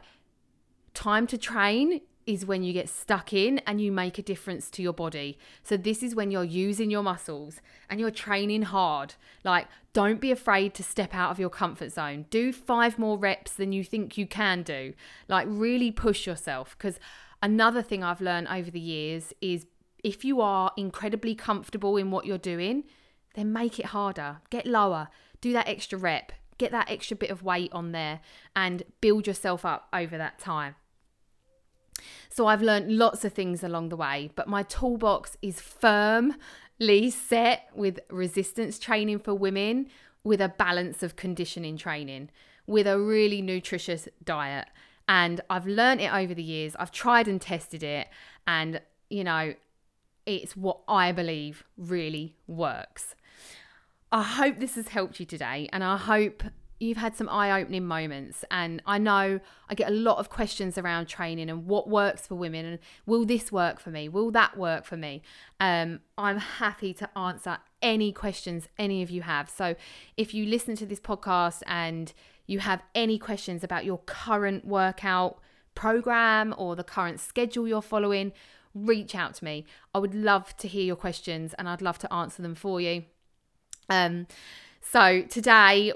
time 0.94 1.28
to 1.28 1.38
train 1.38 2.00
is 2.26 2.46
when 2.46 2.64
you 2.64 2.72
get 2.72 2.88
stuck 2.88 3.34
in 3.34 3.60
and 3.68 3.82
you 3.82 3.92
make 3.92 4.18
a 4.18 4.22
difference 4.22 4.70
to 4.70 4.82
your 4.82 4.94
body. 4.94 5.38
So, 5.62 5.76
this 5.76 6.02
is 6.02 6.16
when 6.16 6.32
you're 6.32 6.46
using 6.46 6.90
your 6.90 7.04
muscles 7.04 7.60
and 7.90 8.00
you're 8.00 8.12
training 8.12 8.62
hard. 8.62 9.16
Like, 9.44 9.68
don't 9.92 10.22
be 10.22 10.32
afraid 10.32 10.74
to 10.76 10.84
step 10.84 11.14
out 11.14 11.32
of 11.32 11.40
your 11.40 11.50
comfort 11.50 11.92
zone. 11.92 12.28
Do 12.30 12.54
five 12.54 12.98
more 12.98 13.18
reps 13.18 13.52
than 13.52 13.74
you 13.74 13.84
think 13.84 14.18
you 14.18 14.26
can 14.26 14.64
do. 14.64 14.94
Like, 15.28 15.48
really 15.50 15.92
push 15.92 16.26
yourself. 16.26 16.78
Because 16.78 16.98
another 17.44 17.82
thing 17.82 18.06
I've 18.06 18.22
learned 18.22 18.48
over 18.48 18.72
the 18.72 18.80
years 18.80 19.34
is 19.42 19.66
if 20.04 20.24
you 20.24 20.42
are 20.42 20.72
incredibly 20.78 21.36
comfortable 21.36 21.98
in 21.98 22.12
what 22.12 22.26
you're 22.26 22.38
doing, 22.38 22.84
then 23.36 23.54
make 23.54 23.80
it 23.80 23.88
harder. 23.88 24.38
Get 24.50 24.66
lower. 24.66 25.10
Do 25.42 25.54
that 25.54 25.68
extra 25.68 25.98
rep. 25.98 26.32
Get 26.58 26.72
that 26.72 26.90
extra 26.90 27.16
bit 27.16 27.30
of 27.30 27.44
weight 27.44 27.72
on 27.72 27.92
there 27.92 28.20
and 28.56 28.84
build 29.02 29.28
yourself 29.28 29.64
up 29.64 29.88
over 29.94 30.18
that 30.18 30.40
time. 30.40 30.76
So 32.30 32.48
I've 32.48 32.62
learned 32.62 32.98
lots 32.98 33.26
of 33.26 33.34
things 33.34 33.64
along 33.64 33.90
the 33.90 33.98
way, 33.98 34.32
but 34.36 34.48
my 34.48 34.64
toolbox 34.64 35.38
is 35.42 35.62
firmly 35.62 37.10
set 37.10 37.70
with 37.74 38.00
resistance 38.10 38.80
training 38.80 39.20
for 39.20 39.34
women 39.34 39.88
with 40.24 40.42
a 40.42 40.50
balance 40.50 41.02
of 41.02 41.16
conditioning 41.16 41.78
training, 41.78 42.30
with 42.68 42.88
a 42.88 43.00
really 43.00 43.42
nutritious 43.42 44.08
diet. 44.24 44.68
And 45.08 45.42
I've 45.50 45.66
learned 45.66 46.02
it 46.02 46.14
over 46.14 46.34
the 46.34 46.44
years. 46.44 46.76
I've 46.78 46.92
tried 46.92 47.28
and 47.28 47.42
tested 47.42 47.84
it. 47.84 48.08
And, 48.46 48.82
you 49.10 49.24
know, 49.24 49.54
it's 50.26 50.56
what 50.56 50.80
I 50.88 51.12
believe 51.12 51.64
really 51.78 52.36
works. 52.48 53.16
I 54.12 54.24
hope 54.24 54.60
this 54.60 54.76
has 54.76 54.90
helped 54.90 55.20
you 55.20 55.26
today, 55.26 55.70
and 55.72 55.84
I 55.84 55.98
hope 55.98 56.44
you've 56.80 56.98
had 56.98 57.16
some 57.16 57.28
eye 57.30 57.62
opening 57.62 57.86
moments. 57.86 58.46
And 58.50 58.82
I 58.86 58.98
know 58.98 59.40
I 59.70 59.76
get 59.76 59.90
a 59.90 59.94
lot 59.94 60.18
of 60.18 60.30
questions 60.30 60.78
around 60.78 61.08
training 61.08 61.50
and 61.50 61.66
what 61.66 61.90
works 61.90 62.26
for 62.26 62.36
women 62.36 62.66
and 62.66 62.80
will 63.06 63.26
this 63.26 63.52
work 63.52 63.80
for 63.80 63.90
me? 63.90 64.08
Will 64.08 64.32
that 64.32 64.58
work 64.58 64.86
for 64.86 64.98
me? 64.98 65.22
Um, 65.60 66.00
I'm 66.18 66.38
happy 66.38 66.94
to 66.96 67.18
answer 67.18 67.58
any 67.82 68.12
questions 68.12 68.68
any 68.78 69.04
of 69.04 69.10
you 69.10 69.24
have. 69.24 69.50
So 69.50 69.76
if 70.16 70.34
you 70.34 70.46
listen 70.46 70.76
to 70.78 70.86
this 70.86 71.00
podcast 71.00 71.62
and 71.68 72.14
you 72.48 72.60
have 72.60 72.82
any 72.96 73.20
questions 73.20 73.64
about 73.64 73.86
your 73.86 74.00
current 74.06 74.66
workout 74.66 75.40
program 75.76 76.56
or 76.58 76.76
the 76.76 76.84
current 76.84 77.20
schedule 77.20 77.68
you're 77.68 77.82
following, 77.82 78.32
reach 78.74 79.16
out 79.16 79.36
to 79.36 79.46
me. 79.46 79.66
I 79.94 80.00
would 80.00 80.14
love 80.14 80.56
to 80.58 80.68
hear 80.68 80.84
your 80.84 80.96
questions 80.96 81.54
and 81.56 81.68
I'd 81.68 81.82
love 81.82 82.00
to 82.00 82.14
answer 82.14 82.42
them 82.42 82.56
for 82.56 82.80
you. 82.80 83.04
Um, 83.90 84.28
so 84.82 85.24
today, 85.24 85.92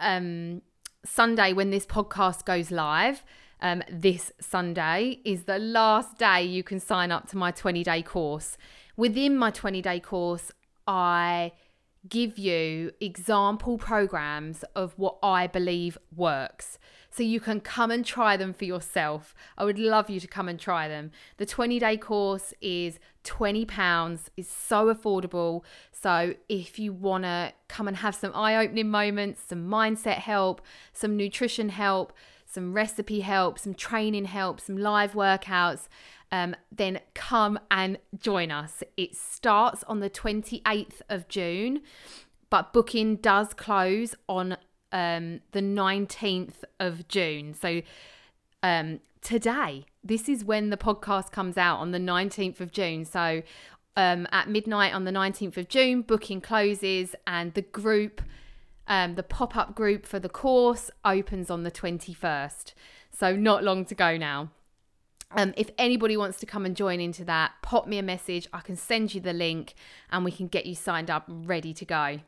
um, 0.00 0.62
Sunday, 1.04 1.52
when 1.52 1.70
this 1.70 1.86
podcast 1.86 2.44
goes 2.44 2.70
live, 2.70 3.24
um, 3.60 3.82
this 3.90 4.32
Sunday 4.40 5.20
is 5.24 5.44
the 5.44 5.58
last 5.58 6.18
day 6.18 6.42
you 6.44 6.62
can 6.62 6.78
sign 6.78 7.10
up 7.10 7.28
to 7.30 7.36
my 7.36 7.50
20 7.50 7.82
day 7.82 8.02
course. 8.02 8.56
Within 8.96 9.36
my 9.36 9.50
20 9.50 9.82
day 9.82 10.00
course, 10.00 10.52
I 10.86 11.52
give 12.08 12.38
you 12.38 12.92
example 13.00 13.76
programs 13.78 14.64
of 14.74 14.94
what 14.96 15.18
I 15.22 15.46
believe 15.46 15.98
works. 16.14 16.78
So 17.18 17.24
you 17.24 17.40
can 17.40 17.60
come 17.60 17.90
and 17.90 18.06
try 18.06 18.36
them 18.36 18.52
for 18.52 18.64
yourself. 18.64 19.34
I 19.56 19.64
would 19.64 19.76
love 19.76 20.08
you 20.08 20.20
to 20.20 20.28
come 20.28 20.48
and 20.48 20.56
try 20.56 20.86
them. 20.86 21.10
The 21.38 21.46
20 21.46 21.80
day 21.80 21.96
course 21.96 22.54
is 22.60 23.00
£20, 23.24 24.20
is 24.36 24.48
so 24.48 24.94
affordable. 24.94 25.64
So 25.90 26.34
if 26.48 26.78
you 26.78 26.92
want 26.92 27.24
to 27.24 27.54
come 27.66 27.88
and 27.88 27.96
have 27.96 28.14
some 28.14 28.30
eye 28.36 28.54
opening 28.54 28.88
moments, 28.88 29.42
some 29.48 29.68
mindset 29.68 30.18
help, 30.18 30.62
some 30.92 31.16
nutrition 31.16 31.70
help, 31.70 32.12
some 32.46 32.72
recipe 32.72 33.18
help, 33.18 33.58
some 33.58 33.74
training 33.74 34.26
help, 34.26 34.60
some 34.60 34.76
live 34.76 35.14
workouts, 35.14 35.88
um, 36.30 36.54
then 36.70 37.00
come 37.14 37.58
and 37.68 37.98
join 38.16 38.52
us. 38.52 38.84
It 38.96 39.16
starts 39.16 39.82
on 39.88 39.98
the 39.98 40.08
28th 40.08 41.00
of 41.08 41.26
June, 41.26 41.80
but 42.48 42.72
booking 42.72 43.16
does 43.16 43.54
close 43.54 44.14
on 44.28 44.56
um, 44.92 45.40
the 45.52 45.60
19th 45.60 46.64
of 46.80 47.08
June. 47.08 47.54
So 47.54 47.82
um, 48.62 49.00
today, 49.22 49.86
this 50.02 50.28
is 50.28 50.44
when 50.44 50.70
the 50.70 50.76
podcast 50.76 51.30
comes 51.30 51.56
out 51.56 51.78
on 51.78 51.92
the 51.92 51.98
19th 51.98 52.60
of 52.60 52.72
June. 52.72 53.04
So 53.04 53.42
um, 53.96 54.26
at 54.32 54.48
midnight 54.48 54.94
on 54.94 55.04
the 55.04 55.10
19th 55.10 55.56
of 55.56 55.68
June, 55.68 56.02
booking 56.02 56.40
closes 56.40 57.14
and 57.26 57.54
the 57.54 57.62
group, 57.62 58.22
um, 58.86 59.16
the 59.16 59.22
pop 59.22 59.56
up 59.56 59.74
group 59.74 60.06
for 60.06 60.18
the 60.18 60.28
course 60.28 60.90
opens 61.04 61.50
on 61.50 61.62
the 61.62 61.70
21st. 61.70 62.74
So 63.10 63.36
not 63.36 63.64
long 63.64 63.84
to 63.86 63.94
go 63.94 64.16
now. 64.16 64.50
Um, 65.32 65.52
if 65.56 65.70
anybody 65.76 66.16
wants 66.16 66.38
to 66.38 66.46
come 66.46 66.64
and 66.64 66.74
join 66.74 67.00
into 67.00 67.24
that, 67.26 67.52
pop 67.60 67.86
me 67.86 67.98
a 67.98 68.02
message. 68.02 68.48
I 68.52 68.60
can 68.60 68.76
send 68.76 69.14
you 69.14 69.20
the 69.20 69.34
link 69.34 69.74
and 70.10 70.24
we 70.24 70.30
can 70.30 70.48
get 70.48 70.64
you 70.64 70.74
signed 70.74 71.10
up 71.10 71.24
ready 71.28 71.74
to 71.74 71.84
go. 71.84 72.20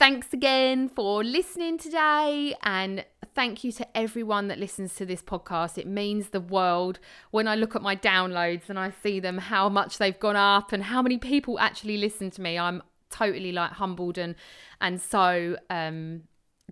Thanks 0.00 0.32
again 0.32 0.88
for 0.88 1.22
listening 1.22 1.76
today, 1.76 2.54
and 2.62 3.04
thank 3.34 3.62
you 3.62 3.70
to 3.72 3.86
everyone 3.94 4.48
that 4.48 4.58
listens 4.58 4.94
to 4.94 5.04
this 5.04 5.20
podcast. 5.20 5.76
It 5.76 5.86
means 5.86 6.30
the 6.30 6.40
world 6.40 6.98
when 7.32 7.46
I 7.46 7.54
look 7.54 7.76
at 7.76 7.82
my 7.82 7.96
downloads 7.96 8.70
and 8.70 8.78
I 8.78 8.94
see 9.02 9.20
them, 9.20 9.36
how 9.36 9.68
much 9.68 9.98
they've 9.98 10.18
gone 10.18 10.36
up, 10.36 10.72
and 10.72 10.84
how 10.84 11.02
many 11.02 11.18
people 11.18 11.58
actually 11.60 11.98
listen 11.98 12.30
to 12.30 12.40
me. 12.40 12.58
I'm 12.58 12.82
totally 13.10 13.52
like 13.52 13.72
humbled 13.72 14.16
and 14.16 14.36
and 14.80 14.98
so 15.02 15.58
um, 15.68 16.22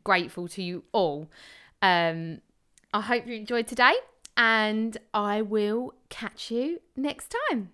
grateful 0.05 0.49
to 0.49 0.63
you 0.63 0.85
all. 0.93 1.31
Um, 1.83 2.41
I 2.95 3.03
hope 3.03 3.27
you 3.27 3.35
enjoyed 3.35 3.67
today, 3.67 3.93
and 4.39 4.97
I 5.13 5.43
will 5.43 5.93
catch 6.09 6.51
you 6.51 6.81
next 6.97 7.35
time. 7.51 7.73